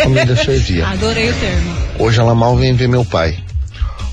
a 0.00 0.02
família 0.02 0.36
servia. 0.42 0.86
Adorei 0.88 1.30
o 1.30 1.34
termo. 1.34 1.76
Hoje 1.98 2.20
ela 2.20 2.34
mal 2.34 2.56
vem 2.56 2.72
ver 2.74 2.88
meu 2.88 3.04
pai. 3.04 3.38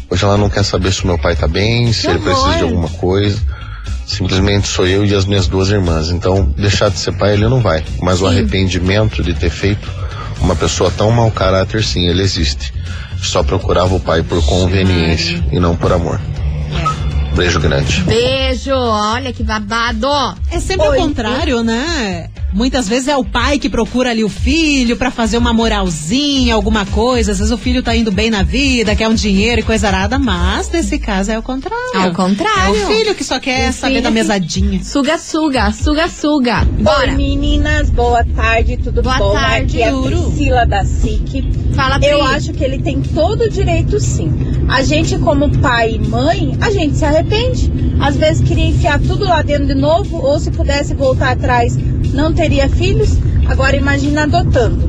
Hoje 0.09 0.23
ela 0.23 0.37
não 0.37 0.49
quer 0.49 0.63
saber 0.63 0.91
se 0.91 1.03
o 1.03 1.07
meu 1.07 1.17
pai 1.17 1.35
tá 1.35 1.47
bem, 1.47 1.91
se 1.93 2.01
Que 2.01 2.07
ele 2.09 2.19
precisa 2.19 2.57
de 2.57 2.63
alguma 2.63 2.89
coisa. 2.89 3.41
Simplesmente 4.05 4.67
sou 4.67 4.85
eu 4.85 5.03
e 5.03 5.15
as 5.15 5.25
minhas 5.25 5.47
duas 5.47 5.69
irmãs. 5.69 6.09
Então, 6.09 6.53
deixar 6.57 6.89
de 6.89 6.99
ser 6.99 7.13
pai 7.17 7.33
ele 7.33 7.47
não 7.47 7.61
vai. 7.61 7.83
Mas 8.01 8.21
o 8.21 8.27
Sim. 8.27 8.33
arrependimento 8.33 9.23
de 9.23 9.33
ter 9.33 9.49
feito 9.49 9.89
uma 10.39 10.55
pessoa 10.55 10.91
tão 10.95 11.09
mau 11.09 11.31
caráter, 11.31 11.83
sim, 11.83 12.07
ele 12.07 12.21
existe. 12.21 12.73
Só 13.21 13.43
procurava 13.43 13.95
o 13.95 13.99
pai 13.99 14.23
por 14.23 14.43
conveniência 14.45 15.43
e 15.51 15.59
não 15.59 15.75
por 15.75 15.91
amor. 15.91 16.19
Beijo 17.35 17.59
grande. 17.59 18.01
Beijo, 18.03 18.71
olha 18.73 19.33
que 19.33 19.43
babado. 19.43 20.07
É 20.49 20.59
sempre 20.59 20.87
Oi. 20.87 20.97
o 20.97 21.01
contrário, 21.01 21.63
né? 21.63 22.29
Muitas 22.55 22.87
vezes 22.87 23.09
é 23.09 23.17
o 23.17 23.23
pai 23.25 23.59
que 23.59 23.67
procura 23.67 24.11
ali 24.11 24.23
o 24.23 24.29
filho 24.29 24.95
pra 24.95 25.11
fazer 25.11 25.37
uma 25.37 25.51
moralzinha, 25.51 26.55
alguma 26.55 26.85
coisa. 26.85 27.33
Às 27.33 27.39
vezes 27.39 27.51
o 27.51 27.57
filho 27.57 27.83
tá 27.83 27.93
indo 27.93 28.13
bem 28.13 28.29
na 28.29 28.43
vida, 28.43 28.95
quer 28.95 29.09
um 29.09 29.13
dinheiro 29.13 29.59
e 29.59 29.63
coisa 29.63 29.87
arada, 29.87 30.17
mas 30.17 30.69
nesse 30.71 30.97
caso 30.97 31.31
é 31.31 31.37
o 31.37 31.43
contrário. 31.43 31.75
Ao 31.93 32.13
contrário. 32.13 32.75
É 32.77 32.83
o 32.83 32.87
filho 32.87 33.13
que 33.13 33.25
só 33.25 33.39
quer 33.41 33.71
O 33.71 33.73
saber 33.73 33.99
da 34.01 34.07
que- 34.07 34.13
mesadinha. 34.15 34.81
Suga, 34.85 35.17
suga, 35.17 35.69
suga, 35.73 36.07
suga. 36.07 36.63
Bora. 36.79 37.11
Oi 37.11 37.17
meninas, 37.17 37.89
boa 37.89 38.23
tarde, 38.23 38.77
tudo 38.77 39.03
Boa 39.03 39.17
bom? 39.17 39.33
tarde, 39.33 39.81
Aqui 39.81 39.83
é 39.83 39.93
Uru. 39.93 40.31
Priscila 40.31 40.65
da 40.65 40.85
SIC. 40.85 41.45
Fala, 41.75 41.99
Pri. 41.99 42.07
Eu 42.09 42.23
acho 42.23 42.53
que 42.53 42.63
ele 42.63 42.79
tem 42.79 43.01
todo 43.01 43.41
o 43.41 43.49
direito 43.49 43.99
sim. 43.99 44.31
A 44.69 44.81
gente, 44.81 45.17
como 45.19 45.49
pai 45.59 45.95
e 46.01 46.07
mãe, 46.07 46.57
a 46.61 46.71
gente 46.71 46.95
se 46.97 47.03
arrepende. 47.03 47.69
Às 47.99 48.15
vezes 48.15 48.47
queria 48.47 48.67
enfiar 48.67 48.97
tudo 49.01 49.25
lá 49.25 49.41
dentro 49.41 49.67
de 49.67 49.75
novo, 49.75 50.17
ou 50.25 50.39
se 50.39 50.51
pudesse 50.51 50.93
voltar 50.93 51.31
atrás, 51.31 51.77
não 52.13 52.33
teria 52.45 52.69
filhos. 52.69 53.17
Agora 53.47 53.75
imagina 53.75 54.23
adotando. 54.23 54.87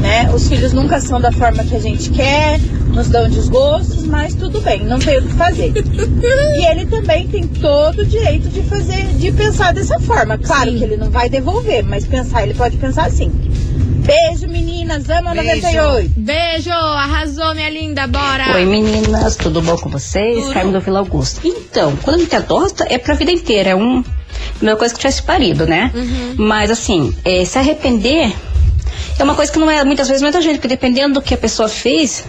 Né? 0.00 0.30
Os 0.32 0.48
filhos 0.48 0.72
nunca 0.72 1.00
são 1.00 1.20
da 1.20 1.30
forma 1.32 1.64
que 1.64 1.74
a 1.74 1.80
gente 1.80 2.10
quer, 2.10 2.58
nos 2.88 3.08
dão 3.08 3.28
desgostos, 3.28 4.04
mas 4.04 4.34
tudo 4.34 4.60
bem, 4.60 4.84
não 4.84 4.98
tem 4.98 5.18
o 5.18 5.22
que 5.22 5.32
fazer. 5.34 5.72
e 5.74 6.66
ele 6.66 6.86
também 6.86 7.26
tem 7.28 7.46
todo 7.46 8.00
o 8.00 8.04
direito 8.04 8.48
de 8.48 8.62
fazer, 8.62 9.04
de 9.18 9.32
pensar 9.32 9.74
dessa 9.74 9.98
forma. 9.98 10.38
Claro 10.38 10.72
que 10.72 10.84
ele 10.84 10.96
não 10.96 11.10
vai 11.10 11.28
devolver, 11.28 11.82
mas 11.82 12.06
pensar, 12.06 12.44
ele 12.44 12.54
pode 12.54 12.76
pensar 12.76 13.06
assim. 13.06 13.30
Beijo, 14.06 14.46
meninas, 14.46 15.10
amo 15.10 15.30
a 15.30 15.34
98. 15.34 16.12
Beijo, 16.16 16.70
arrasou, 16.70 17.54
minha 17.54 17.68
linda, 17.68 18.06
bora. 18.06 18.54
Oi 18.54 18.64
meninas, 18.64 19.34
tudo 19.34 19.60
bom 19.60 19.76
com 19.76 19.88
vocês? 19.90 20.48
Carmen 20.52 20.72
do 20.72 20.80
Vila 20.80 21.00
Augusto. 21.00 21.40
Então, 21.44 21.96
quando 21.96 22.16
a 22.16 22.18
gente 22.20 22.36
adota, 22.36 22.86
é 22.88 22.96
pra 22.98 23.14
vida 23.14 23.32
inteira, 23.32 23.70
é 23.70 23.74
um, 23.74 24.04
a 24.60 24.64
mesma 24.64 24.78
coisa 24.78 24.94
que 24.94 25.00
tivesse 25.00 25.22
parido, 25.22 25.66
né? 25.66 25.92
Mas 26.36 26.70
assim, 26.70 27.14
é, 27.24 27.44
se 27.44 27.58
arrepender 27.58 28.34
é 29.18 29.24
uma 29.24 29.34
coisa 29.34 29.50
que 29.50 29.58
não 29.58 29.70
é 29.70 29.82
muitas 29.84 30.08
vezes 30.08 30.22
muita 30.22 30.42
gente, 30.42 30.56
porque 30.56 30.68
dependendo 30.68 31.14
do 31.14 31.22
que 31.22 31.32
a 31.32 31.38
pessoa 31.38 31.68
fez, 31.68 32.24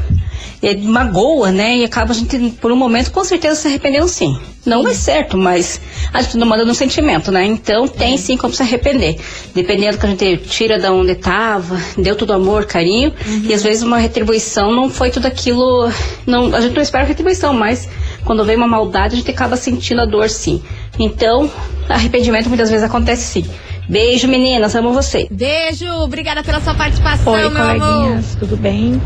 é, 0.62 0.76
magoa, 0.76 1.52
né? 1.52 1.78
E 1.78 1.84
acaba 1.84 2.12
a 2.12 2.16
gente, 2.16 2.38
por 2.62 2.72
um 2.72 2.76
momento, 2.76 3.12
com 3.12 3.24
certeza 3.24 3.56
se 3.56 3.68
arrependendo 3.68 4.08
sim. 4.08 4.38
Não 4.66 4.88
é 4.88 4.94
certo, 4.94 5.38
mas 5.38 5.80
a 6.14 6.22
gente 6.22 6.38
não 6.38 6.48
manda 6.48 6.66
no 6.66 6.74
sentimento, 6.74 7.32
né? 7.32 7.46
Então 7.46 7.88
tem 7.88 8.18
sim 8.18 8.36
como 8.36 8.54
se 8.54 8.62
arrepender. 8.62 9.18
Dependendo 9.54 9.98
do 9.98 10.00
que 10.00 10.06
a 10.06 10.10
gente 10.10 10.38
tira 10.48 10.80
da 10.80 10.92
onde 10.92 11.12
estava, 11.12 11.80
deu 11.98 12.16
todo 12.16 12.34
amor, 12.34 12.66
carinho, 12.66 13.14
e 13.44 13.54
às 13.54 13.64
vezes 13.64 13.84
uma 13.84 13.98
retribuição 13.98 14.72
não 14.72 14.90
foi 14.90 15.10
tudo 15.10 15.26
aquilo. 15.26 15.92
Não, 16.26 16.54
a 16.56 16.62
gente 16.62 16.76
não 16.76 16.82
espera 16.82 17.06
retribuição, 17.06 17.54
mas 17.54 17.88
quando 18.26 18.44
vem 18.44 18.58
uma 18.58 18.68
maldade, 18.68 19.14
a 19.14 19.18
gente 19.18 19.32
acaba 19.32 19.56
sentindo 19.56 20.02
a 20.02 20.06
dor 20.06 20.30
sim. 20.30 20.62
Então, 21.00 21.50
arrependimento 21.90 22.48
muitas 22.50 22.70
vezes 22.70 22.84
acontece 22.84 23.24
sim. 23.24 23.46
Beijo, 23.90 24.28
meninas, 24.28 24.76
amo 24.76 24.92
vocês. 24.92 25.28
Beijo, 25.32 25.86
obrigada 26.04 26.44
pela 26.44 26.60
sua 26.60 26.74
participação, 26.74 27.32
Oi, 27.34 27.50
meu 27.50 27.64
amor. 27.64 27.80
coleguinhas, 27.80 28.36
tudo 28.38 28.58
bem? 28.58 29.02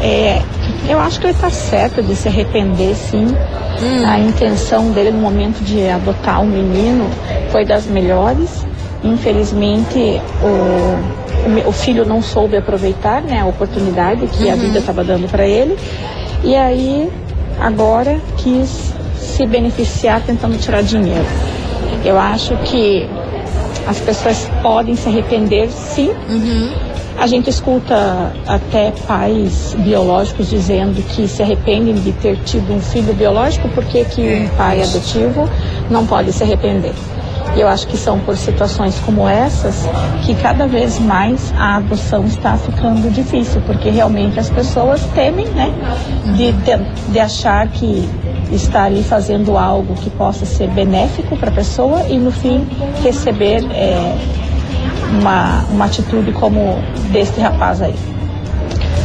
É, 0.00 0.40
eu 0.88 0.98
acho 1.00 1.18
que 1.20 1.26
ele 1.26 1.32
está 1.34 1.50
certo 1.50 2.02
de 2.02 2.14
se 2.14 2.28
arrepender, 2.28 2.94
sim. 2.94 3.26
Hum. 3.26 4.06
A 4.06 4.18
intenção 4.20 4.90
dele 4.92 5.10
no 5.10 5.18
momento 5.18 5.62
de 5.64 5.88
adotar 5.88 6.40
o 6.42 6.46
menino 6.46 7.08
foi 7.50 7.64
das 7.64 7.86
melhores. 7.86 8.64
Infelizmente, 9.02 10.20
o, 10.42 11.68
o 11.68 11.72
filho 11.72 12.04
não 12.04 12.22
soube 12.22 12.56
aproveitar 12.56 13.20
né, 13.22 13.40
a 13.40 13.46
oportunidade 13.46 14.26
que 14.28 14.48
a 14.48 14.54
Uhum. 14.54 14.60
vida 14.60 14.78
estava 14.78 15.02
dando 15.02 15.28
para 15.28 15.46
ele. 15.46 15.76
E 16.44 16.54
aí, 16.54 17.10
agora, 17.60 18.20
quis 18.36 18.91
se 19.32 19.46
beneficiar 19.46 20.22
tentando 20.22 20.56
tirar 20.58 20.82
dinheiro. 20.82 21.26
Eu 22.04 22.18
acho 22.18 22.56
que 22.58 23.08
as 23.86 23.98
pessoas 24.00 24.48
podem 24.62 24.94
se 24.94 25.08
arrepender, 25.08 25.70
sim. 25.70 26.10
A 27.18 27.26
gente 27.26 27.50
escuta 27.50 28.32
até 28.46 28.92
pais 29.06 29.74
biológicos 29.78 30.48
dizendo 30.48 31.02
que 31.14 31.28
se 31.28 31.42
arrependem 31.42 31.94
de 31.94 32.12
ter 32.12 32.36
tido 32.44 32.72
um 32.72 32.80
filho 32.80 33.12
biológico, 33.14 33.68
porque 33.70 34.04
que 34.04 34.20
um 34.22 34.48
pai 34.56 34.82
adotivo 34.82 35.48
não 35.90 36.06
pode 36.06 36.32
se 36.32 36.42
arrepender. 36.42 36.92
E 37.54 37.60
eu 37.60 37.68
acho 37.68 37.86
que 37.86 37.96
são 37.98 38.18
por 38.20 38.36
situações 38.36 38.98
como 39.04 39.28
essas 39.28 39.84
que 40.24 40.34
cada 40.36 40.66
vez 40.66 40.98
mais 40.98 41.52
a 41.56 41.76
adoção 41.76 42.24
está 42.24 42.56
ficando 42.56 43.10
difícil, 43.12 43.60
porque 43.66 43.90
realmente 43.90 44.40
as 44.40 44.48
pessoas 44.48 45.02
temem, 45.14 45.46
né, 45.48 45.70
de, 46.36 46.52
ten- 46.64 46.86
de 47.08 47.18
achar 47.20 47.68
que 47.68 48.08
está 48.50 48.84
ali 48.84 49.02
fazendo 49.02 49.56
algo 49.58 49.94
que 49.94 50.08
possa 50.10 50.46
ser 50.46 50.68
benéfico 50.70 51.36
para 51.36 51.50
a 51.50 51.52
pessoa 51.54 52.02
e 52.08 52.18
no 52.18 52.30
fim 52.32 52.66
receber 53.02 53.62
é, 53.70 54.14
uma, 55.20 55.64
uma 55.70 55.84
atitude 55.86 56.32
como 56.32 56.78
deste 57.10 57.38
rapaz 57.40 57.82
aí. 57.82 57.94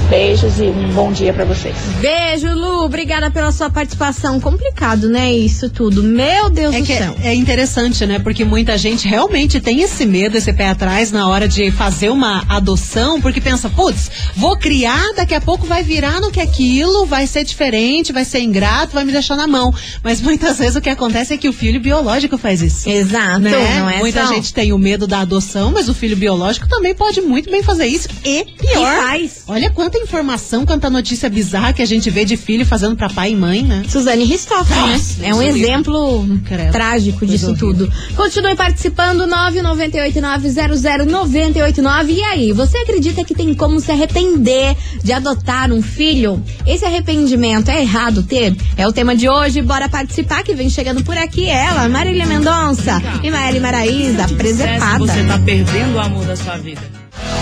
Beijos 0.10 0.60
e 0.60 0.64
um 0.64 0.90
bom 0.94 1.12
dia 1.12 1.34
para 1.34 1.44
vocês. 1.44 1.76
Beijo, 2.00 2.48
Lu. 2.54 2.86
Obrigada 2.86 3.30
pela 3.30 3.52
sua 3.52 3.70
participação. 3.70 4.40
Complicado, 4.40 5.10
né? 5.10 5.34
Isso 5.34 5.70
tudo. 5.70 6.02
Meu 6.02 6.50
Deus 6.50 6.74
É 6.74 6.80
do 6.80 6.86
que 6.86 6.96
céu. 6.98 7.14
é, 7.22 7.34
interessante, 7.34 8.06
né? 8.06 8.18
Porque 8.18 8.46
muita 8.46 8.78
gente 8.78 9.06
realmente 9.06 9.60
tem 9.60 9.82
esse 9.82 10.06
medo, 10.06 10.38
esse 10.38 10.54
pé 10.54 10.70
atrás 10.70 11.12
na 11.12 11.28
hora 11.28 11.46
de 11.46 11.72
fazer 11.72 12.10
uma 12.10 12.46
adoção, 12.48 13.20
porque 13.20 13.42
pensa, 13.42 13.70
putz, 13.70 14.10
vou 14.34 14.56
criar, 14.58 15.12
daqui 15.14 15.34
a 15.36 15.42
pouco 15.42 15.68
vai 15.68 15.84
virar 15.84 16.22
no 16.22 16.32
que 16.32 16.40
é 16.40 16.44
aquilo, 16.44 17.06
vai 17.06 17.28
ser 17.28 17.44
diferente, 17.44 18.14
vai 18.14 18.24
ser 18.24 18.40
ingrato, 18.40 18.94
vai 18.94 19.04
me 19.04 19.12
deixar 19.12 19.36
na 19.36 19.46
mão. 19.46 19.74
Mas 20.02 20.22
muitas 20.22 20.58
vezes 20.58 20.78
o 20.78 20.82
que 20.82 20.90
acontece 20.90 21.34
é 21.34 21.38
que 21.38 21.50
o 21.50 21.54
filho 21.54 21.82
biológico 21.82 22.38
faz 22.38 22.62
isso. 22.62 22.90
Exato, 22.90 23.40
Né? 23.42 23.52
não 23.80 23.90
é 23.90 23.98
Muita 24.00 24.26
só. 24.26 24.34
gente 24.34 24.54
tem 24.54 24.72
o 24.72 24.78
medo 24.78 25.06
da 25.06 25.20
adoção, 25.20 25.70
mas 25.74 25.90
o 25.90 25.94
filho 25.94 26.16
biológico 26.16 26.66
também 26.70 26.96
pode 26.96 27.20
muito 27.20 27.52
bem 27.52 27.62
fazer 27.62 27.88
isso. 27.88 28.08
E 28.24 28.46
pior. 28.58 28.94
E 28.94 29.02
faz. 29.02 29.44
Olha 29.50 29.70
quanta 29.70 29.97
informação, 29.98 30.66
quanta 30.66 30.90
notícia 30.90 31.30
bizarra 31.30 31.74
que 31.74 31.82
a 31.82 31.86
gente 31.86 32.10
vê 32.10 32.26
de 32.26 32.38
filho 32.38 32.66
fazendo 32.66 32.96
pra 32.96 33.10
pai 33.10 33.32
e 33.32 33.36
mãe, 33.36 33.64
né? 33.64 33.84
Suzane 33.88 34.24
Ristoff, 34.24 34.70
né? 34.72 35.00
É 35.22 35.34
um 35.34 35.40
Deus 35.40 35.56
exemplo 35.56 36.26
trágico 36.72 37.26
disso 37.26 37.50
horrível. 37.52 37.74
tudo. 37.74 37.92
Continue 38.16 38.56
participando, 38.56 39.28
998900989. 39.28 42.10
E 42.10 42.22
aí, 42.24 42.52
você 42.52 42.78
acredita 42.78 43.24
que 43.24 43.34
tem 43.34 43.54
como 43.54 43.80
se 43.80 43.92
arrepender 43.92 44.76
de 45.04 45.12
adotar 45.12 45.72
um 45.72 45.82
filho? 45.82 46.42
Esse 46.66 46.86
arrependimento 46.86 47.70
é 47.70 47.82
errado 47.82 48.24
ter? 48.24 48.56
É 48.76 48.88
o 48.88 48.94
tema 48.94 49.16
de 49.16 49.30
hoje. 49.30 49.62
Bora 49.62 49.90
participar, 49.90 50.44
que 50.44 50.54
vem 50.54 50.70
chegando 50.70 51.04
por 51.04 51.18
aqui 51.18 51.50
ela, 51.50 51.88
Marília 51.90 52.26
Mendonça 52.26 53.02
e 53.24 53.32
Maeli 53.32 53.60
Maraíza, 53.60 54.28
presepada. 54.30 55.00
Você 55.00 55.24
tá 55.24 55.38
perdendo 55.40 55.96
o 55.96 56.00
amor 56.00 56.26
da 56.26 56.36
sua 56.36 56.58
vida. 56.58 56.82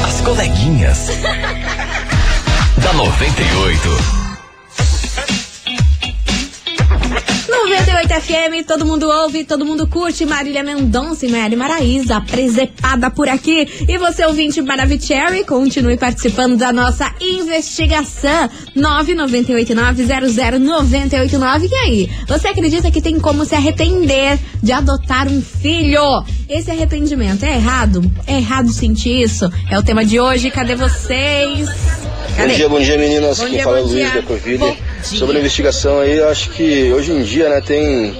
As 0.05 0.21
coleguinhas. 0.21 1.07
da 2.85 2.93
98. 2.93 3.89
98 7.49 8.21
FM, 8.21 8.63
todo 8.67 8.85
mundo 8.85 9.09
ouve, 9.09 9.43
todo 9.43 9.65
mundo 9.65 9.87
curte. 9.87 10.23
Marília 10.23 10.63
Mendonça 10.63 11.25
e 11.25 11.31
Mary 11.31 11.55
Maraíza, 11.55 12.21
presepada 12.21 13.09
por 13.09 13.27
aqui. 13.27 13.67
E 13.89 13.97
você, 13.97 14.23
ouvinte 14.25 14.61
Maravicherry, 14.61 15.43
continue 15.45 15.97
participando 15.97 16.57
da 16.57 16.71
nossa 16.71 17.11
investigação. 17.19 18.51
998900989. 18.77 21.67
E 21.67 21.75
aí, 21.75 22.07
você 22.27 22.49
acredita 22.49 22.91
que 22.91 23.01
tem 23.01 23.19
como 23.19 23.45
se 23.45 23.55
arrepender 23.55 24.37
de 24.61 24.71
adotar 24.71 25.27
um 25.27 25.41
filho? 25.41 26.23
Esse 26.47 26.69
arrependimento 26.69 27.43
é 27.43 27.55
errado? 27.55 28.03
É 28.27 28.35
errado 28.35 28.71
sentir 28.71 29.23
isso? 29.23 29.51
É 29.71 29.79
o 29.79 29.83
tema 29.83 30.05
de 30.05 30.19
hoje. 30.19 30.51
Cadê 30.51 30.75
vocês? 30.75 32.04
Bom 32.37 32.47
dia, 32.47 32.69
bom 32.69 32.79
dia 32.79 32.97
meninas. 32.97 33.37
Bom 33.37 33.45
Quem 33.45 33.53
dia, 33.55 33.63
fala 33.63 33.77
é 33.77 33.81
o 33.81 33.85
Luiz 33.85 34.13
da 34.13 34.21
Covid. 34.21 34.77
Sobre 35.03 35.37
a 35.37 35.39
investigação 35.39 35.99
aí, 35.99 36.17
eu 36.17 36.29
acho 36.29 36.49
que 36.51 36.91
hoje 36.93 37.11
em 37.11 37.21
dia, 37.23 37.47
né, 37.49 37.61
tem. 37.61 38.17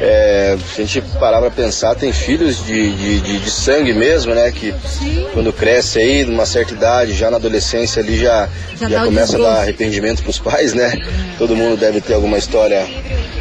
é, 0.00 0.56
se 0.74 0.82
a 0.82 0.84
gente 0.84 1.00
parar 1.18 1.40
pra 1.40 1.50
pensar, 1.50 1.94
tem 1.94 2.12
filhos 2.12 2.64
de, 2.66 2.90
de, 2.96 3.20
de- 3.20 3.38
de 3.38 3.50
sangue 3.50 3.92
mesmo, 3.92 4.34
né? 4.34 4.50
Que 4.52 4.74
quando 5.32 5.52
cresce 5.52 5.98
aí, 6.00 6.24
numa 6.24 6.44
certa 6.44 6.74
idade, 6.74 7.12
já 7.14 7.30
na 7.30 7.36
adolescência 7.36 8.02
ali 8.02 8.16
já, 8.18 8.48
Já 8.78 8.88
já, 8.88 9.04
começa 9.04 9.36
a 9.36 9.40
dar 9.40 9.60
arrependimento 9.60 10.22
pros 10.22 10.38
pais, 10.38 10.74
né? 10.74 10.92
Todo 11.38 11.54
mundo 11.56 11.76
deve 11.78 12.00
ter 12.00 12.14
alguma 12.14 12.36
história 12.38 12.84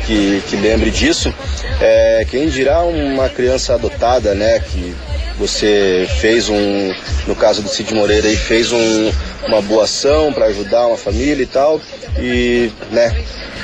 que, 0.05 0.41
que 0.47 0.55
lembre 0.55 0.91
disso. 0.91 1.33
É, 1.81 2.25
quem 2.29 2.47
dirá 2.47 2.83
uma 2.83 3.27
criança 3.29 3.73
adotada, 3.73 4.33
né? 4.35 4.59
Que 4.59 4.93
você 5.37 6.07
fez 6.19 6.49
um, 6.49 6.93
no 7.27 7.35
caso 7.35 7.61
do 7.61 7.69
Cid 7.69 7.93
Moreira 7.93 8.27
aí, 8.27 8.35
fez 8.35 8.71
um, 8.71 9.11
uma 9.47 9.61
boa 9.61 9.85
ação 9.85 10.31
para 10.31 10.45
ajudar 10.45 10.87
uma 10.87 10.97
família 10.97 11.43
e 11.43 11.47
tal, 11.47 11.81
e, 12.19 12.71
né, 12.91 13.15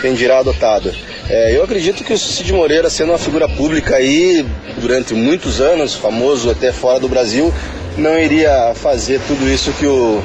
quem 0.01 0.13
dirá 0.13 0.39
adotado. 0.39 0.93
É, 1.29 1.55
eu 1.55 1.63
acredito 1.63 2.03
que 2.03 2.13
o 2.13 2.17
Cid 2.17 2.51
Moreira, 2.53 2.89
sendo 2.89 3.11
uma 3.11 3.19
figura 3.19 3.47
pública 3.47 3.95
aí 3.95 4.45
durante 4.79 5.13
muitos 5.13 5.61
anos, 5.61 5.93
famoso 5.93 6.49
até 6.49 6.71
fora 6.71 6.99
do 6.99 7.07
Brasil, 7.07 7.53
não 7.97 8.17
iria 8.17 8.73
fazer 8.75 9.19
tudo 9.27 9.47
isso 9.47 9.71
que 9.73 9.85
o 9.85 10.21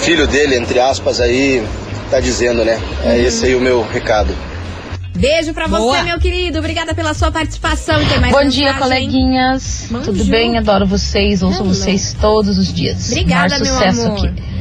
filho 0.00 0.26
dele, 0.26 0.56
entre 0.56 0.80
aspas, 0.80 1.20
aí, 1.20 1.62
tá 2.10 2.18
dizendo, 2.18 2.64
né? 2.64 2.80
É 3.04 3.18
esse 3.18 3.46
aí 3.46 3.54
o 3.54 3.60
meu 3.60 3.82
recado. 3.82 4.34
Beijo 5.14 5.52
pra 5.52 5.68
Boa. 5.68 5.80
você, 5.98 6.02
meu 6.04 6.18
querido. 6.18 6.58
Obrigada 6.58 6.94
pela 6.94 7.14
sua 7.14 7.30
participação. 7.30 7.96
Bom 7.98 8.04
dia, 8.48 8.72
mensagem? 8.72 8.78
coleguinhas. 8.78 9.88
Tudo 10.04 10.24
bem? 10.24 10.56
Adoro 10.58 10.86
vocês, 10.86 11.42
ouço 11.42 11.60
Hello. 11.60 11.68
vocês 11.74 12.16
todos 12.20 12.58
os 12.58 12.72
dias. 12.72 13.10
Obrigada, 13.10 13.50
Maior 13.58 13.62
meu 13.64 13.72
sucesso 13.74 14.06
amor. 14.06 14.26
aqui. 14.26 14.51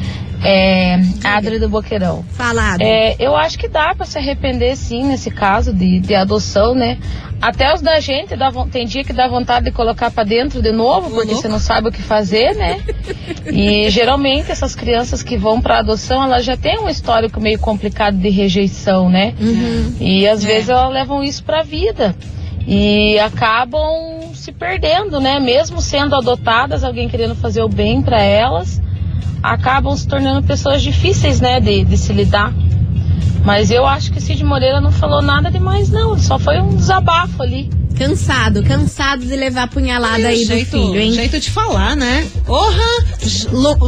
É, 0.44 1.00
Adri 1.24 1.60
do 1.60 1.70
Boqueirão. 1.70 2.24
Falado. 2.32 2.82
É, 2.82 3.16
eu 3.20 3.36
acho 3.36 3.58
que 3.58 3.68
dá 3.68 3.94
pra 3.96 4.06
se 4.06 4.18
arrepender 4.18 4.76
sim 4.76 5.04
nesse 5.04 5.30
caso 5.30 5.74
de, 5.74 6.00
de 6.00 6.16
adoção, 6.16 6.74
né? 6.74 6.98
Até 7.42 7.74
os 7.74 7.82
da 7.82 8.00
gente 8.00 8.36
dá, 8.36 8.52
tem 8.72 8.86
dia 8.86 9.04
que 9.04 9.14
dá 9.14 9.28
vontade 9.28 9.66
de 9.66 9.72
colocar 9.72 10.12
pra 10.12 10.24
dentro 10.24 10.62
de 10.62 10.72
novo, 10.72 11.10
porque 11.10 11.34
você 11.34 11.48
não 11.48 11.58
sabe 11.60 11.90
o 11.90 11.92
que 11.92 12.02
fazer, 12.02 12.56
né? 12.56 12.80
E 13.52 13.90
geralmente 13.90 14.52
essas 14.52 14.76
crianças 14.76 15.22
que 15.24 15.36
vão 15.38 15.60
pra 15.60 15.80
adoção, 15.80 16.24
elas 16.24 16.46
já 16.46 16.56
têm 16.56 16.80
um 16.80 16.88
histórico 16.88 17.42
meio 17.42 17.60
complicado 17.60 18.16
de 18.16 18.30
rejeição, 18.30 19.10
né? 19.10 19.34
E 20.00 20.28
às 20.28 20.44
vezes 20.44 20.70
elas 20.70 20.94
levam 20.94 21.24
isso 21.24 21.44
pra 21.44 21.62
vida. 21.64 22.16
E 22.68 23.18
acabam 23.20 24.34
se 24.36 24.52
perdendo, 24.52 25.20
né? 25.20 25.40
Mesmo 25.40 25.82
sendo 25.82 26.16
adotadas, 26.16 26.84
alguém 26.84 27.10
querendo 27.10 27.36
fazer 27.36 27.62
o 27.64 27.68
bem 27.68 28.02
pra 28.02 28.22
elas, 28.22 28.80
acabam 29.42 29.96
se 29.96 30.08
tornando 30.08 30.46
pessoas 30.46 30.82
difíceis, 30.82 31.42
né, 31.42 31.60
de, 31.60 31.84
de 31.84 31.98
se 31.98 32.14
lidar. 32.14 32.54
Mas 33.44 33.72
eu 33.72 33.86
acho 33.88 34.12
que 34.12 34.22
Cid 34.22 34.44
Moreira 34.44 34.80
não 34.80 34.92
falou 34.92 35.22
nada 35.22 35.50
demais, 35.50 35.90
não. 35.90 36.18
Só 36.18 36.38
foi 36.38 36.60
um 36.60 36.76
desabafo 36.76 37.42
ali. 37.42 37.70
Cansado, 37.98 38.64
cansado 38.64 39.26
de 39.26 39.36
levar 39.36 39.68
punhalada 39.70 40.28
aí 40.28 40.42
do 40.42 40.48
jeito, 40.48 40.72
filho, 40.72 41.00
hein? 41.00 41.14
jeito 41.14 41.40
de 41.40 41.50
falar, 41.50 41.96
né? 41.96 42.28
Porra! 42.46 42.82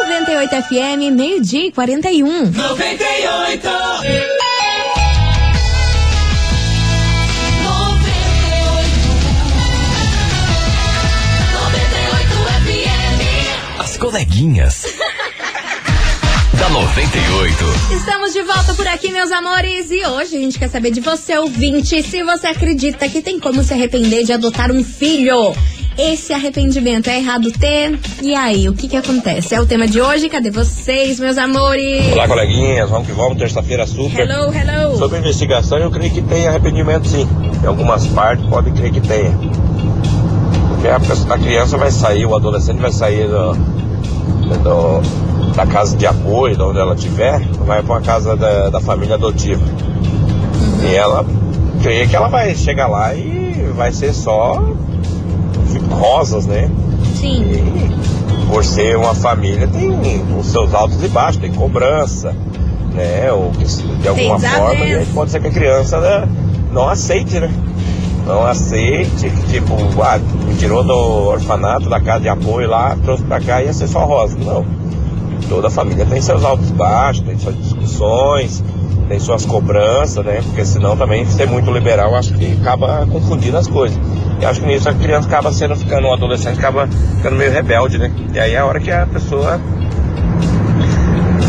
98 0.09 0.61
FM, 0.63 1.15
meio-dia 1.15 1.67
e 1.67 1.71
41. 1.71 2.51
98. 2.51 4.34
As 13.95 13.97
coleguinhas. 13.97 14.83
da 16.59 16.67
98. 16.67 17.63
Estamos 17.93 18.33
de 18.33 18.41
volta 18.41 18.73
por 18.73 18.85
aqui, 18.85 19.09
meus 19.09 19.31
amores. 19.31 19.89
E 19.89 20.05
hoje 20.05 20.35
a 20.35 20.39
gente 20.39 20.59
quer 20.59 20.69
saber 20.69 20.91
de 20.91 20.99
você, 20.99 21.37
ouvinte, 21.37 22.03
se 22.03 22.21
você 22.21 22.47
acredita 22.47 23.07
que 23.07 23.21
tem 23.21 23.39
como 23.39 23.63
se 23.63 23.73
arrepender 23.73 24.25
de 24.25 24.33
adotar 24.33 24.69
um 24.69 24.83
filho. 24.83 25.55
Esse 25.97 26.33
arrependimento 26.33 27.07
é 27.09 27.19
errado 27.19 27.49
ter? 27.53 27.97
E 28.21 28.35
aí, 28.35 28.67
o 28.67 28.73
que 28.73 28.89
que 28.89 28.97
acontece? 28.97 29.55
É 29.55 29.61
o 29.61 29.65
tema 29.65 29.87
de 29.87 30.01
hoje. 30.01 30.27
Cadê 30.27 30.51
vocês, 30.51 31.17
meus 31.17 31.37
amores? 31.37 32.11
Olá, 32.11 32.27
coleguinhas, 32.27 32.89
vamos 32.89 33.07
que 33.07 33.13
vamos, 33.13 33.37
terça-feira 33.37 33.87
super. 33.87 34.29
Hello, 34.29 34.53
hello. 34.53 34.97
Sobre 34.97 35.19
investigação, 35.19 35.77
eu 35.77 35.89
creio 35.89 36.13
que 36.13 36.21
tem 36.21 36.45
arrependimento 36.49 37.07
sim. 37.07 37.25
Em 37.63 37.65
algumas 37.65 38.05
partes 38.07 38.45
pode 38.47 38.71
crer 38.71 38.91
que 38.91 38.99
tenha. 38.99 39.31
Porque 40.67 41.31
a 41.31 41.37
criança 41.37 41.77
vai 41.77 41.91
sair, 41.91 42.25
o 42.25 42.35
adolescente 42.35 42.79
vai 42.79 42.91
sair 42.91 43.27
do, 43.29 43.84
do- 44.63 45.53
da 45.55 45.65
casa 45.65 45.95
de 45.95 46.05
apoio, 46.05 46.55
de 46.55 46.61
onde 46.61 46.79
ela 46.79 46.93
estiver, 46.95 47.39
vai 47.65 47.81
para 47.81 47.93
uma 47.95 48.01
casa 48.01 48.35
da, 48.35 48.69
da 48.69 48.79
família 48.81 49.15
adotiva. 49.15 49.61
E 50.83 50.95
ela 50.95 51.25
crê 51.81 52.05
que 52.07 52.15
ela 52.15 52.27
vai 52.27 52.53
chegar 52.55 52.87
lá 52.87 53.13
e 53.13 53.71
vai 53.75 53.91
ser 53.91 54.13
só 54.13 54.61
rosas, 55.91 56.45
né? 56.45 56.69
Sim. 57.19 57.91
por 58.49 58.63
ser 58.63 58.95
uma 58.97 59.15
família, 59.15 59.67
tem 59.67 59.89
os 60.37 60.45
seus 60.47 60.73
altos 60.73 61.03
e 61.03 61.07
baixos, 61.07 61.37
tem 61.41 61.51
cobrança, 61.51 62.35
né? 62.93 63.31
Ou 63.31 63.49
que 63.51 63.63
de 63.65 64.07
alguma 64.07 64.37
forma, 64.39 64.85
e 64.85 65.05
pode 65.07 65.31
ser 65.31 65.41
que 65.41 65.47
a 65.47 65.51
criança 65.51 65.99
né, 65.99 66.27
não 66.71 66.87
aceite, 66.87 67.39
né? 67.39 67.49
Não 68.25 68.45
aceite, 68.45 69.29
tipo, 69.51 69.75
ah, 70.01 70.17
me 70.17 70.55
tirou 70.55 70.83
do 70.83 70.93
orfanato, 70.93 71.87
da 71.87 72.01
casa 72.01 72.21
de 72.21 72.29
apoio 72.29 72.67
lá, 72.67 72.97
trouxe 73.03 73.23
pra 73.23 73.39
cá 73.39 73.61
e 73.61 73.67
ia 73.67 73.73
ser 73.73 73.87
só 73.87 74.03
rosa. 74.03 74.35
Não. 74.37 74.65
Toda 75.47 75.69
família 75.69 76.05
tem 76.07 76.19
seus 76.19 76.43
altos 76.43 76.69
e 76.71 76.73
baixos, 76.73 77.23
tem 77.23 77.37
suas 77.37 77.55
discussões, 77.55 78.63
tem 79.07 79.19
suas 79.19 79.45
cobranças, 79.45 80.25
né? 80.25 80.41
Porque 80.43 80.65
senão 80.65 80.97
também 80.97 81.23
ser 81.25 81.47
muito 81.47 81.69
liberal, 81.69 82.15
acho 82.15 82.33
que 82.33 82.57
acaba 82.59 83.05
confundindo 83.05 83.57
as 83.57 83.67
coisas. 83.67 83.99
E 84.41 84.45
acho 84.45 84.59
que 84.59 84.65
nisso 84.65 84.89
a 84.89 84.93
criança 84.93 85.27
acaba 85.27 85.51
sendo 85.51 85.75
ficando, 85.75 86.07
um 86.07 86.13
adolescente 86.13 86.57
acaba 86.57 86.87
ficando 86.87 87.35
meio 87.35 87.51
rebelde, 87.51 87.99
né? 87.99 88.11
E 88.33 88.39
aí 88.39 88.53
é 88.53 88.57
a 88.57 88.65
hora 88.65 88.79
que 88.79 88.91
a 88.91 89.05
pessoa 89.05 89.59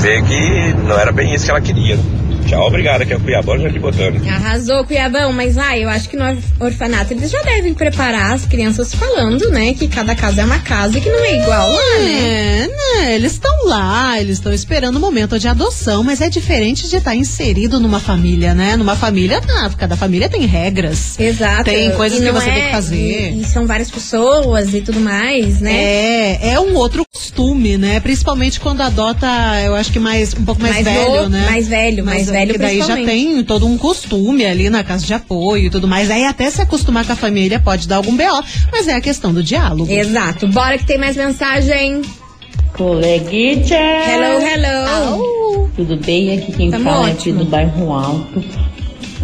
vê 0.01 0.21
que 0.21 0.75
não 0.87 0.99
era 0.99 1.11
bem 1.11 1.33
isso 1.33 1.47
que 1.47 1.51
ela 1.51 1.61
queria. 1.61 1.97
né? 1.97 2.16
Tchau, 2.47 2.67
obrigado. 2.67 3.03
Aqui 3.03 3.13
é 3.13 3.17
o 3.17 3.21
Cuiabano 3.21 3.63
Jardim 3.63 3.81
Botânico. 3.81 4.29
Arrasou, 4.29 4.85
Cuiabão, 4.85 5.33
mas 5.33 5.59
ai, 5.59 5.83
eu 5.85 5.89
acho 5.89 6.09
que 6.09 6.17
no 6.17 6.25
orfanato 6.61 7.13
eles 7.13 7.31
já 7.31 7.43
devem 7.43 7.75
preparar 7.75 8.33
as 8.35 8.47
crianças 8.47 8.95
falando, 8.95 9.51
né? 9.51 9.75
Que 9.75 9.89
cada 9.89 10.15
casa 10.15 10.43
é 10.43 10.45
uma 10.45 10.59
casa 10.61 10.99
e 10.99 11.01
que 11.01 11.11
não 11.11 11.19
é 11.25 11.43
igual 11.43 11.71
lá, 11.73 11.99
né? 11.99 12.63
É, 12.63 12.67
né? 12.69 13.15
Eles 13.17 13.33
estão 13.33 13.67
lá, 13.67 14.21
eles 14.21 14.39
estão 14.39 14.53
esperando 14.53 14.97
o 14.97 15.01
momento 15.01 15.39
de 15.39 15.49
adoção, 15.49 16.05
mas 16.05 16.21
é 16.21 16.29
diferente 16.29 16.89
de 16.89 16.97
estar 16.97 17.15
inserido 17.17 17.81
numa 17.81 17.99
família, 17.99 18.55
né? 18.55 18.77
Numa 18.77 18.95
família, 18.95 19.41
tá, 19.41 19.69
cada 19.77 19.97
família 19.97 20.29
tem 20.29 20.47
regras. 20.47 21.19
Exato. 21.19 21.65
Tem 21.65 21.91
coisas 21.93 22.19
que 22.21 22.25
não 22.25 22.33
você 22.33 22.49
é- 22.49 22.55
tem 22.55 22.65
que 22.67 22.71
fazer. 22.71 23.33
E, 23.33 23.41
e 23.41 23.45
são 23.45 23.67
várias 23.67 23.91
pessoas 23.91 24.73
e 24.73 24.81
tudo 24.81 25.01
mais, 25.01 25.61
né? 25.61 25.73
É, 25.75 26.49
é 26.53 26.61
um 26.61 26.75
outro 26.77 27.05
costume, 27.37 27.77
né? 27.77 28.01
Principalmente 28.01 28.59
quando 28.59 28.81
adota, 28.81 29.27
eu 29.65 29.75
acho 29.75 29.93
que 29.93 29.99
mais 29.99 30.33
um 30.35 30.45
pouco 30.45 30.63
mais, 30.63 30.75
Mais 30.83 30.85
velho, 30.87 31.29
né? 31.29 31.47
mais 31.51 31.69
velho, 31.69 32.05
mais 32.05 32.31
velho 32.31 32.53
que 32.53 32.59
daí 32.59 32.79
já 32.79 32.97
tem 32.97 33.45
todo 33.45 33.67
um 33.67 33.77
costume 33.77 34.47
ali 34.47 34.71
na 34.71 34.83
casa 34.83 35.05
de 35.05 35.13
apoio 35.13 35.67
e 35.67 35.71
tudo 35.71 35.87
mais. 35.87 36.11
Aí 36.11 36.25
até 36.25 36.51
se 36.51 36.63
acostumar 36.63 37.05
com 37.05 37.13
a 37.13 37.17
família 37.17 37.61
pode 37.61 37.87
dar 37.87 37.97
algum 37.97 38.17
BO, 38.17 38.43
mas 38.73 38.89
é 38.89 38.95
a 38.95 39.01
questão 39.01 39.35
do 39.35 39.43
diálogo. 39.43 39.91
Exato. 39.91 40.49
Bora 40.49 40.79
que 40.79 40.87
tem 40.87 40.99
mais 40.99 41.15
mensagem. 41.17 42.01
Coleguinha! 42.73 43.79
Hello, 44.09 44.47
hello. 44.47 45.71
Tudo 45.77 45.97
bem? 45.99 46.39
Aqui 46.39 46.53
quem 46.53 46.71
Tamo 46.71 46.85
fala 46.85 47.09
é 47.09 47.13
ótimo. 47.13 47.37
aqui 47.37 47.45
do 47.45 47.51
bairro 47.51 47.93
Alto. 47.93 48.45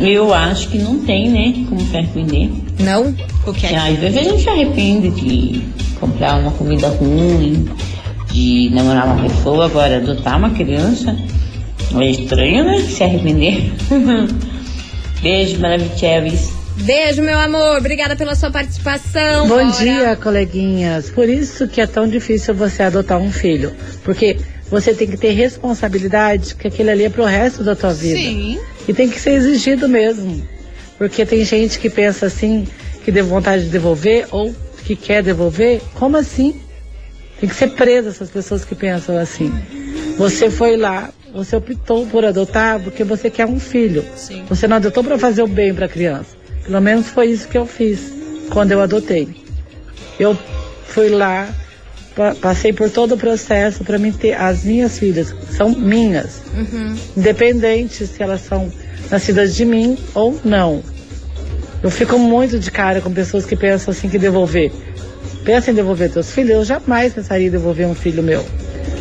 Eu 0.00 0.34
acho 0.34 0.68
que 0.68 0.78
não 0.78 0.98
tem, 1.00 1.30
né? 1.30 1.66
Como 1.68 1.80
se 1.80 1.96
arrepender. 1.96 2.50
Não? 2.78 3.14
O 3.46 3.52
que 3.52 3.66
é? 3.66 3.76
Às 3.76 3.98
vezes 3.98 4.18
a 4.18 4.22
gente 4.22 4.42
se 4.42 4.48
arrepende 4.48 5.10
de 5.10 5.62
comprar 6.00 6.40
uma 6.40 6.50
comida 6.50 6.88
ruim, 6.88 7.66
de 8.32 8.70
namorar 8.72 9.06
uma 9.06 9.28
pessoa, 9.28 9.66
agora 9.66 9.98
adotar 9.98 10.38
uma 10.38 10.50
criança. 10.50 11.16
É 11.94 12.10
estranho, 12.10 12.64
né? 12.64 12.80
Se 12.80 13.04
arrepender. 13.04 13.72
Beijo, 15.22 15.60
Maravicheves. 15.60 16.52
Beijo, 16.78 17.22
meu 17.22 17.38
amor. 17.38 17.78
Obrigada 17.78 18.16
pela 18.16 18.34
sua 18.34 18.50
participação. 18.50 19.46
Bom 19.46 19.66
Bora. 19.66 19.78
dia, 19.78 20.16
coleguinhas. 20.16 21.10
Por 21.10 21.28
isso 21.28 21.68
que 21.68 21.80
é 21.80 21.86
tão 21.86 22.08
difícil 22.08 22.54
você 22.54 22.82
adotar 22.82 23.18
um 23.18 23.30
filho. 23.30 23.72
Porque 24.02 24.38
você 24.70 24.94
tem 24.94 25.06
que 25.06 25.18
ter 25.18 25.32
responsabilidade, 25.32 26.54
que 26.54 26.66
aquilo 26.66 26.90
ali 26.90 27.04
é 27.04 27.10
pro 27.10 27.24
resto 27.24 27.62
da 27.62 27.76
tua 27.76 27.92
vida. 27.92 28.18
Sim. 28.18 28.58
E 28.88 28.94
tem 28.94 29.08
que 29.08 29.20
ser 29.20 29.32
exigido 29.32 29.86
mesmo. 29.86 30.42
Porque 30.96 31.26
tem 31.26 31.44
gente 31.44 31.78
que 31.78 31.90
pensa 31.90 32.26
assim, 32.26 32.66
que 33.04 33.12
deu 33.12 33.26
vontade 33.26 33.64
de 33.64 33.68
devolver 33.68 34.26
ou 34.30 34.54
que 34.84 34.96
quer 34.96 35.22
devolver. 35.22 35.82
Como 35.94 36.16
assim? 36.16 36.58
Tem 37.42 37.48
que 37.48 37.56
ser 37.56 37.70
presa 37.72 38.10
essas 38.10 38.30
pessoas 38.30 38.64
que 38.64 38.72
pensam 38.72 39.18
assim. 39.18 39.52
Você 40.16 40.48
foi 40.48 40.76
lá, 40.76 41.10
você 41.34 41.56
optou 41.56 42.06
por 42.06 42.24
adotar 42.24 42.78
porque 42.78 43.02
você 43.02 43.28
quer 43.28 43.46
um 43.46 43.58
filho. 43.58 44.04
Sim. 44.14 44.44
Você 44.48 44.68
não 44.68 44.76
adotou 44.76 45.02
para 45.02 45.18
fazer 45.18 45.42
o 45.42 45.48
bem 45.48 45.74
para 45.74 45.86
a 45.86 45.88
criança. 45.88 46.36
Pelo 46.64 46.80
menos 46.80 47.08
foi 47.08 47.26
isso 47.26 47.48
que 47.48 47.58
eu 47.58 47.66
fiz 47.66 48.12
quando 48.50 48.70
eu 48.70 48.80
adotei. 48.80 49.28
Eu 50.20 50.38
fui 50.86 51.08
lá, 51.08 51.48
pa- 52.14 52.36
passei 52.40 52.72
por 52.72 52.88
todo 52.88 53.16
o 53.16 53.18
processo 53.18 53.82
para 53.82 53.98
mim 53.98 54.12
ter 54.12 54.34
as 54.34 54.62
minhas 54.62 54.96
filhas, 54.96 55.34
são 55.50 55.70
minhas, 55.70 56.42
Uhum. 56.54 56.94
independente 57.16 58.06
se 58.06 58.22
elas 58.22 58.42
são 58.42 58.70
nascidas 59.10 59.56
de 59.56 59.64
mim 59.64 59.98
ou 60.14 60.38
não. 60.44 60.80
Eu 61.82 61.90
fico 61.90 62.16
muito 62.20 62.56
de 62.60 62.70
cara 62.70 63.00
com 63.00 63.12
pessoas 63.12 63.44
que 63.44 63.56
pensam 63.56 63.90
assim 63.90 64.08
que 64.08 64.16
devolver. 64.16 64.70
Pensa 65.44 65.70
em 65.70 65.74
devolver 65.74 66.10
teus 66.10 66.30
filhos, 66.30 66.50
eu 66.50 66.64
jamais 66.64 67.12
pensaria 67.12 67.48
em 67.48 67.50
devolver 67.50 67.86
um 67.86 67.94
filho 67.94 68.22
meu. 68.22 68.44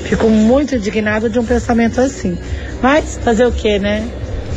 Fico 0.03 0.27
muito 0.27 0.75
indignada 0.75 1.29
de 1.29 1.37
um 1.39 1.45
pensamento 1.45 2.01
assim. 2.01 2.37
Mas 2.81 3.19
fazer 3.23 3.45
o 3.45 3.51
que, 3.51 3.77
né? 3.79 4.07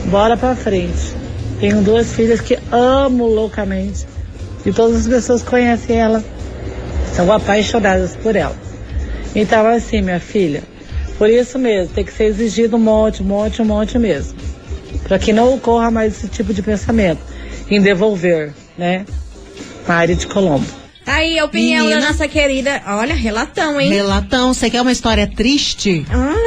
Bora 0.07 0.37
pra 0.37 0.57
frente. 0.57 1.15
Tenho 1.61 1.83
duas 1.83 2.13
filhas 2.13 2.41
que 2.41 2.59
amo 2.73 3.27
loucamente. 3.27 4.07
E 4.65 4.73
todas 4.73 4.97
as 4.97 5.07
pessoas 5.07 5.43
conhecem 5.43 5.97
ela 5.97 6.25
são 7.15 7.31
apaixonadas 7.31 8.17
por 8.17 8.35
ela. 8.35 8.57
Então, 9.35 9.67
assim, 9.67 10.03
minha 10.03 10.19
filha, 10.19 10.63
por 11.19 11.29
isso 11.29 11.59
mesmo, 11.59 11.95
tem 11.95 12.05
que 12.05 12.13
ser 12.13 12.25
exigido 12.25 12.77
um 12.77 12.81
monte, 12.81 13.23
um 13.23 13.27
monte, 13.27 13.63
um 13.63 13.65
monte 13.65 13.99
mesmo. 13.99 14.37
Para 15.05 15.19
que 15.19 15.33
não 15.33 15.55
ocorra 15.55 15.91
mais 15.91 16.17
esse 16.17 16.29
tipo 16.29 16.53
de 16.53 16.63
pensamento 16.63 17.21
em 17.71 17.81
devolver, 17.81 18.53
né? 18.77 19.05
Mari 19.87 20.15
de 20.15 20.27
Colombo. 20.27 20.84
Tá 21.05 21.15
Aí, 21.17 21.39
a 21.39 21.45
opinião 21.45 21.85
Menina. 21.85 22.01
da 22.01 22.09
nossa 22.09 22.27
querida. 22.27 22.83
Olha, 22.87 23.15
relatão, 23.15 23.81
hein? 23.81 23.91
Relatão, 23.91 24.55
você 24.55 24.71
quer 24.71 24.81
uma 24.81 24.93
história 24.93 25.27
triste? 25.27 26.05
Olha, 26.11 26.44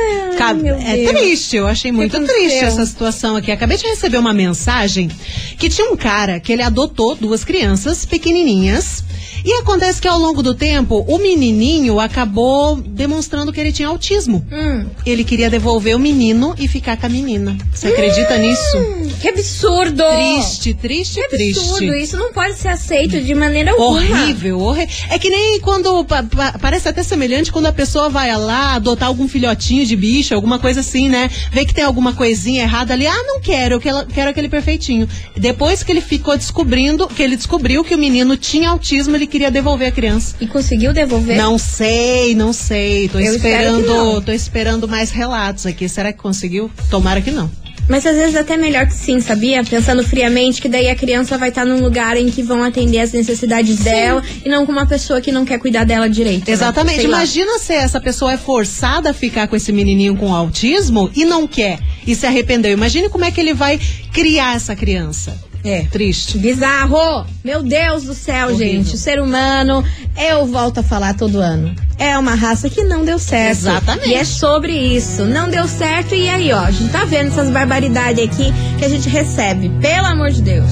Meu 0.53 0.75
é 0.75 1.07
triste, 1.07 1.55
eu 1.55 1.67
achei 1.67 1.91
muito 1.91 2.17
triste 2.25 2.57
essa 2.59 2.85
situação 2.85 3.35
aqui. 3.35 3.51
Acabei 3.51 3.77
de 3.77 3.85
receber 3.87 4.17
uma 4.17 4.33
mensagem 4.33 5.09
que 5.57 5.69
tinha 5.69 5.89
um 5.91 5.95
cara 5.97 6.39
que 6.39 6.51
ele 6.53 6.61
adotou 6.61 7.15
duas 7.15 7.43
crianças 7.43 8.05
pequenininhas. 8.05 9.03
E 9.45 9.53
acontece 9.61 10.01
que 10.01 10.07
ao 10.07 10.17
longo 10.19 10.41
do 10.43 10.53
tempo, 10.53 11.05
o 11.07 11.17
menininho 11.19 11.99
acabou 12.01 12.75
demonstrando 12.75 13.53
que 13.53 13.59
ele 13.59 13.71
tinha 13.71 13.87
autismo. 13.87 14.45
Hum. 14.51 14.85
Ele 15.05 15.23
queria 15.23 15.49
devolver 15.49 15.95
o 15.95 15.99
menino 15.99 16.53
e 16.57 16.67
ficar 16.67 16.97
com 16.97 17.05
a 17.05 17.09
menina. 17.09 17.55
Você 17.73 17.87
acredita 17.87 18.35
nisso? 18.37 18.77
Hum, 18.77 19.09
Que 19.21 19.29
absurdo! 19.29 20.03
Triste, 20.03 20.73
triste, 20.73 21.21
Que 21.21 21.27
triste. 21.29 21.59
absurdo! 21.59 21.95
Isso 21.95 22.17
não 22.17 22.33
pode 22.33 22.55
ser 22.57 22.69
aceito 22.69 23.21
de 23.21 23.33
maneira 23.33 23.71
alguma. 23.71 23.99
Horrível, 24.01 24.59
horrível. 24.59 24.95
É 25.09 25.17
que 25.19 25.29
nem 25.29 25.59
quando. 25.61 26.03
pa- 26.03 26.23
pa- 26.23 26.55
parece 26.59 26.89
até 26.89 27.01
semelhante 27.03 27.51
quando 27.51 27.67
a 27.67 27.73
pessoa 27.73 28.09
vai 28.09 28.35
lá 28.37 28.73
adotar 28.73 29.07
algum 29.07 29.27
filhotinho 29.29 29.85
de 29.85 29.95
bicho, 29.95 30.26
alguma 30.35 30.59
coisa 30.59 30.79
assim, 30.81 31.09
né? 31.09 31.29
Vê 31.51 31.65
que 31.65 31.73
tem 31.73 31.83
alguma 31.83 32.13
coisinha 32.13 32.63
errada 32.63 32.93
ali. 32.93 33.07
Ah, 33.07 33.23
não 33.25 33.39
quero, 33.39 33.75
eu 33.75 33.79
quero, 33.79 34.05
quero 34.07 34.29
aquele 34.29 34.49
perfeitinho. 34.49 35.07
Depois 35.35 35.83
que 35.83 35.91
ele 35.91 36.01
ficou 36.01 36.35
descobrindo, 36.35 37.07
que 37.07 37.21
ele 37.21 37.35
descobriu 37.35 37.83
que 37.83 37.95
o 37.95 37.97
menino 37.97 38.37
tinha 38.37 38.69
autismo, 38.69 39.15
ele 39.15 39.27
queria 39.27 39.51
devolver 39.51 39.89
a 39.89 39.91
criança. 39.91 40.35
E 40.39 40.47
conseguiu 40.47 40.93
devolver? 40.93 41.37
Não 41.37 41.57
sei, 41.57 42.35
não 42.35 42.53
sei. 42.53 43.09
Tô 43.09 43.19
Eu 43.19 43.35
esperando. 43.35 44.21
Tô 44.21 44.31
esperando 44.31 44.87
mais 44.87 45.11
relatos 45.11 45.65
aqui. 45.65 45.87
Será 45.87 46.11
que 46.11 46.19
conseguiu? 46.19 46.69
Tomara 46.89 47.21
que 47.21 47.31
não. 47.31 47.49
Mas 47.87 48.05
às 48.05 48.15
vezes 48.15 48.35
até 48.35 48.57
melhor 48.57 48.85
que 48.85 48.93
sim, 48.93 49.19
sabia? 49.19 49.63
Pensando 49.63 50.03
friamente 50.03 50.61
que 50.61 50.67
daí 50.67 50.89
a 50.89 50.95
criança 50.95 51.37
vai 51.37 51.49
estar 51.49 51.65
num 51.65 51.81
lugar 51.81 52.17
em 52.17 52.29
que 52.29 52.43
vão 52.43 52.63
atender 52.63 52.99
as 52.99 53.11
necessidades 53.13 53.77
dela 53.77 54.21
e 54.45 54.49
não 54.49 54.65
com 54.65 54.71
uma 54.71 54.85
pessoa 54.85 55.21
que 55.21 55.31
não 55.31 55.45
quer 55.45 55.57
cuidar 55.59 55.85
dela 55.85 56.09
direito. 56.09 56.47
né? 56.47 56.53
Exatamente. 56.53 57.07
Lá. 57.07 57.17
Imagina 57.17 57.59
se 57.59 57.73
essa 57.73 57.99
pessoa 57.99 58.33
é 58.33 58.37
forçada 58.37 59.11
a 59.11 59.13
ficar 59.13 59.47
com 59.47 59.55
esse 59.55 59.71
menininho 59.71 60.15
com 60.15 60.33
autismo 60.33 61.09
e 61.15 61.23
não 61.25 61.47
quer 61.47 61.79
e 62.05 62.13
se 62.15 62.25
arrependeu. 62.25 62.71
Imagine 62.71 63.09
como 63.09 63.25
é 63.25 63.31
que 63.31 63.39
ele 63.39 63.53
vai 63.53 63.79
criar 64.11 64.55
essa 64.55 64.75
criança. 64.75 65.46
É. 65.67 65.83
Triste. 65.91 66.37
Bizarro! 66.37 67.25
Meu 67.43 67.61
Deus 67.61 68.03
do 68.03 68.13
céu, 68.13 68.47
Horrível. 68.47 68.67
gente. 68.67 68.95
O 68.95 68.97
ser 68.97 69.19
humano, 69.19 69.83
eu 70.17 70.45
volto 70.45 70.79
a 70.79 70.83
falar 70.83 71.13
todo 71.15 71.39
ano. 71.39 71.75
É 71.97 72.17
uma 72.17 72.35
raça 72.35 72.69
que 72.69 72.83
não 72.83 73.03
deu 73.03 73.17
certo. 73.19 73.59
Exatamente. 73.59 74.09
E 74.09 74.13
é 74.13 74.23
sobre 74.23 74.71
isso. 74.71 75.25
Não 75.25 75.49
deu 75.49 75.67
certo 75.67 76.13
e 76.13 76.29
aí, 76.29 76.51
ó, 76.53 76.59
a 76.59 76.71
gente 76.71 76.91
tá 76.91 77.05
vendo 77.05 77.27
essas 77.27 77.49
barbaridades 77.49 78.23
aqui 78.23 78.53
que 78.77 78.85
a 78.85 78.89
gente 78.89 79.09
recebe. 79.09 79.69
Pelo 79.81 80.07
amor 80.07 80.29
de 80.29 80.41
Deus. 80.41 80.69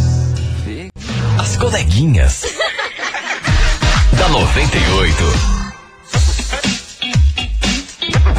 As 1.40 1.58
coleguinhas. 1.58 2.44
da 4.18 4.30
98. 4.30 5.55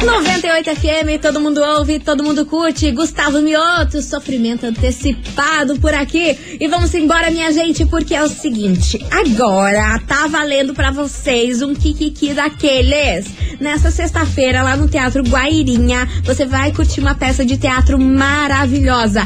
98 0.03 0.75
FM, 0.75 1.21
todo 1.21 1.39
mundo 1.39 1.61
ouve, 1.61 1.99
todo 1.99 2.23
mundo 2.23 2.45
curte. 2.45 2.91
Gustavo 2.91 3.41
Mioto, 3.41 4.01
sofrimento 4.01 4.65
antecipado 4.65 5.79
por 5.79 5.93
aqui. 5.93 6.37
E 6.59 6.67
vamos 6.67 6.93
embora, 6.93 7.31
minha 7.31 7.51
gente, 7.51 7.85
porque 7.85 8.13
é 8.13 8.23
o 8.23 8.29
seguinte: 8.29 9.03
agora 9.11 9.99
tá 10.07 10.27
valendo 10.27 10.73
pra 10.73 10.91
vocês 10.91 11.61
um 11.61 11.73
Kikiki 11.73 12.33
daqueles. 12.33 13.25
Nessa 13.59 13.89
sexta-feira, 13.89 14.61
lá 14.61 14.75
no 14.75 14.87
Teatro 14.87 15.23
Guairinha, 15.23 16.07
você 16.23 16.45
vai 16.45 16.71
curtir 16.71 16.99
uma 16.99 17.15
peça 17.15 17.43
de 17.43 17.57
teatro 17.57 17.97
maravilhosa. 17.99 19.23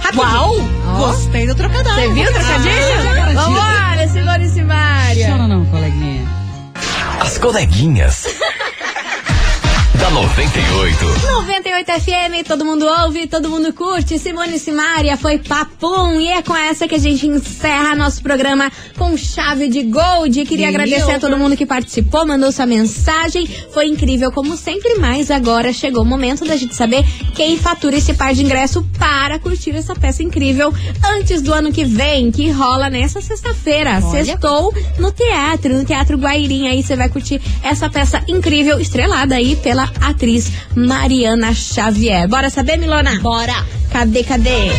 Rapidinho. 0.00 0.26
Uau! 0.26 0.56
Ó. 0.88 0.98
Gostei 1.08 1.46
do 1.46 1.54
trocadilho. 1.54 1.94
Você 1.94 2.08
viu 2.14 2.24
o 2.24 2.28
Ah, 2.28 2.32
trocadilho? 2.32 3.34
Vambora, 3.34 4.08
Simone 4.08 4.46
e 4.46 4.50
Chora 5.24 5.48
não, 5.48 5.64
coleguinha. 5.66 6.26
As 7.20 7.38
coleguinhas. 7.38 8.26
da 9.98 10.10
98. 10.10 11.04
98 11.26 11.92
FM, 12.00 12.46
todo 12.46 12.64
mundo 12.64 12.86
ouve, 12.86 13.26
todo 13.26 13.48
mundo 13.48 13.72
curte. 13.72 14.18
Simone 14.18 14.56
e 14.56 14.58
Simária 14.58 15.16
foi 15.16 15.38
papum. 15.38 16.20
E 16.20 16.28
é 16.28 16.42
com 16.42 16.54
essa 16.54 16.86
que 16.86 16.94
a 16.94 16.98
gente 16.98 17.26
encerra 17.26 17.94
nosso 17.94 18.22
programa 18.22 18.70
com 18.98 19.16
chave 19.16 19.68
de 19.68 19.82
gold. 19.84 20.44
Queria 20.44 20.66
Game 20.66 20.76
agradecer 20.76 21.02
a 21.02 21.16
over. 21.16 21.20
todo 21.20 21.38
mundo 21.38 21.56
que 21.56 21.64
participou, 21.64 22.26
mandou 22.26 22.52
sua 22.52 22.66
mensagem. 22.66 23.46
Foi 23.72 23.86
incrível 23.86 24.30
como 24.32 24.56
sempre, 24.56 24.96
mas 24.96 25.30
agora 25.30 25.72
chegou 25.72 26.02
o 26.02 26.06
momento 26.06 26.44
da 26.44 26.56
gente 26.56 26.74
saber 26.74 27.04
quem 27.34 27.56
fatura 27.56 27.96
esse 27.96 28.12
par 28.14 28.34
de 28.34 28.42
ingresso 28.42 28.86
para 28.98 29.38
curtir 29.38 29.70
essa 29.70 29.94
peça 29.94 30.22
incrível 30.22 30.72
antes 31.04 31.40
do 31.40 31.52
ano 31.54 31.72
que 31.72 31.84
vem, 31.84 32.30
que 32.30 32.50
rola 32.50 32.90
nessa 32.90 33.20
sexta-feira. 33.20 34.00
Sextou 34.00 34.74
no 34.98 35.12
teatro, 35.12 35.74
no 35.74 35.84
Teatro 35.84 36.18
Guairim. 36.18 36.68
Aí 36.68 36.82
você 36.82 36.96
vai 36.96 37.08
curtir 37.08 37.40
essa 37.62 37.88
peça 37.88 38.22
incrível, 38.28 38.78
estrelada 38.80 39.36
aí 39.36 39.56
pela 39.56 39.85
atriz 40.00 40.50
Mariana 40.74 41.52
Xavier. 41.54 42.28
Bora 42.28 42.50
saber, 42.50 42.76
Milona? 42.76 43.18
Bora! 43.20 43.54
Cadê, 43.90 44.22
cadê? 44.24 44.70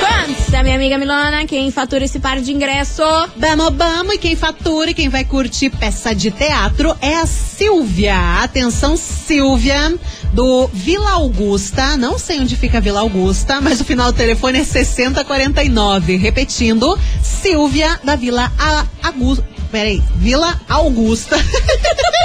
Conta, 0.00 0.62
minha 0.62 0.74
amiga 0.76 0.98
Milona, 0.98 1.44
quem 1.46 1.70
fatura 1.70 2.04
esse 2.04 2.18
par 2.18 2.40
de 2.40 2.52
ingresso? 2.52 3.02
Vamos, 3.36 3.74
vamos, 3.76 4.14
e 4.14 4.18
quem 4.18 4.36
fatura 4.36 4.90
e 4.90 4.94
quem 4.94 5.08
vai 5.08 5.24
curtir 5.24 5.70
peça 5.70 6.14
de 6.14 6.30
teatro 6.30 6.96
é 7.00 7.16
a 7.16 7.26
Silvia. 7.26 8.42
Atenção, 8.42 8.96
Silvia, 8.96 9.94
do 10.32 10.68
Vila 10.72 11.10
Augusta. 11.12 11.96
Não 11.96 12.18
sei 12.18 12.40
onde 12.40 12.56
fica 12.56 12.80
Vila 12.80 13.00
Augusta, 13.00 13.60
mas 13.60 13.80
o 13.80 13.84
final 13.84 14.12
do 14.12 14.16
telefone 14.16 14.60
é 14.60 14.64
6049. 14.64 16.16
Repetindo, 16.16 16.98
Silvia 17.22 17.98
da 18.04 18.16
Vila 18.16 18.52
A- 18.58 18.84
Augusta. 19.02 19.55
Peraí, 19.76 20.02
Vila 20.14 20.58
Augusta. 20.70 21.36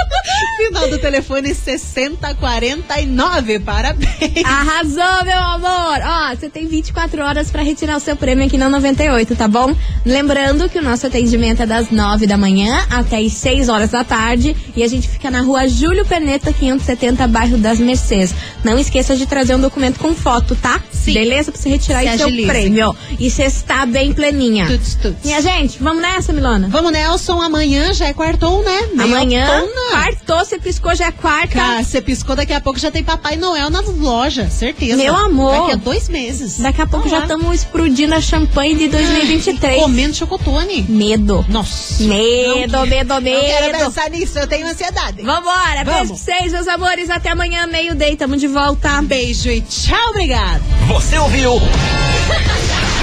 final 0.56 0.88
do 0.88 0.96
telefone 0.98 1.54
6049. 1.54 3.60
Parabéns. 3.60 4.10
Arrasou, 4.44 5.24
meu 5.24 5.38
amor! 5.38 6.00
Ó, 6.02 6.34
você 6.34 6.48
tem 6.48 6.66
24 6.66 7.22
horas 7.22 7.50
pra 7.50 7.62
retirar 7.62 7.96
o 7.96 8.00
seu 8.00 8.16
prêmio 8.16 8.46
aqui 8.46 8.56
na 8.56 8.70
98, 8.70 9.36
tá 9.36 9.46
bom? 9.48 9.76
Lembrando 10.04 10.68
que 10.68 10.78
o 10.78 10.82
nosso 10.82 11.06
atendimento 11.06 11.62
é 11.62 11.66
das 11.66 11.90
9 11.90 12.26
da 12.26 12.36
manhã 12.38 12.86
até 12.88 13.18
as 13.18 13.32
6 13.34 13.68
horas 13.68 13.90
da 13.90 14.04
tarde 14.04 14.56
e 14.74 14.82
a 14.82 14.88
gente 14.88 15.06
fica 15.08 15.30
na 15.30 15.42
rua 15.42 15.68
Júlio 15.68 16.06
Perneta, 16.06 16.52
570, 16.52 17.28
bairro 17.28 17.58
das 17.58 17.78
Mercês. 17.78 18.34
Não 18.64 18.78
esqueça 18.78 19.14
de 19.16 19.26
trazer 19.26 19.54
um 19.54 19.60
documento 19.60 19.98
com 19.98 20.14
foto, 20.14 20.56
tá? 20.56 20.80
Sim. 20.90 21.14
Beleza? 21.14 21.50
Pra 21.50 21.60
você 21.60 21.68
retirar 21.68 22.02
Se 22.02 22.08
aí 22.08 22.16
seu 22.16 22.28
agilize. 22.28 22.48
prêmio. 22.48 22.96
E 23.18 23.28
você 23.30 23.44
está 23.44 23.84
bem 23.84 24.12
pleninha. 24.12 24.68
Tuts, 24.68 24.94
tuts. 24.94 25.24
Minha 25.24 25.42
gente, 25.42 25.82
vamos 25.82 26.00
nessa, 26.00 26.32
Milona? 26.32 26.68
Vamos, 26.68 26.92
Nelson. 26.92 27.41
Amanhã 27.42 27.92
já 27.92 28.06
é 28.08 28.12
quartou, 28.12 28.62
né? 28.62 28.78
Amanhã, 28.98 29.46
Meiotona. 29.46 29.90
quartou, 29.90 30.38
você 30.38 30.58
piscou, 30.58 30.94
já 30.94 31.06
é 31.06 31.12
quarta. 31.12 31.48
Cara, 31.48 31.82
você 31.82 32.00
piscou, 32.00 32.34
daqui 32.36 32.52
a 32.52 32.60
pouco 32.60 32.78
já 32.78 32.90
tem 32.90 33.02
Papai 33.04 33.36
Noel 33.36 33.68
nas 33.70 33.86
lojas, 33.88 34.52
certeza. 34.52 34.96
Meu 34.96 35.14
amor. 35.16 35.52
Daqui 35.60 35.72
a 35.72 35.76
dois 35.76 36.08
meses. 36.08 36.58
Daqui 36.58 36.80
a 36.82 36.86
pouco 36.86 37.08
já 37.08 37.20
estamos 37.20 37.54
explodindo 37.54 38.14
a 38.14 38.20
champanhe 38.20 38.74
de 38.76 38.88
2023. 38.88 39.82
Comendo 39.82 40.14
chocotone. 40.14 40.86
Medo. 40.88 41.44
Nossa. 41.48 42.02
Medo, 42.04 42.72
Não- 42.72 42.86
medo, 42.86 43.14
Não 43.14 43.22
quero 43.22 43.66
medo. 43.72 43.84
pensar 43.84 44.10
nisso, 44.10 44.38
eu 44.38 44.46
tenho 44.46 44.66
ansiedade. 44.66 45.22
Vambora, 45.22 45.72
beijo 45.76 45.84
pra 45.84 45.94
Vamos. 46.04 46.20
vocês, 46.20 46.52
meus 46.52 46.68
amores. 46.68 47.10
Até 47.10 47.30
amanhã, 47.30 47.66
meio-day. 47.66 48.16
Tamo 48.16 48.36
de 48.36 48.46
volta. 48.46 49.00
Beijo 49.02 49.50
e 49.50 49.60
tchau, 49.60 50.10
obrigado. 50.10 50.62
Você 50.88 51.18
ouviu? 51.18 51.52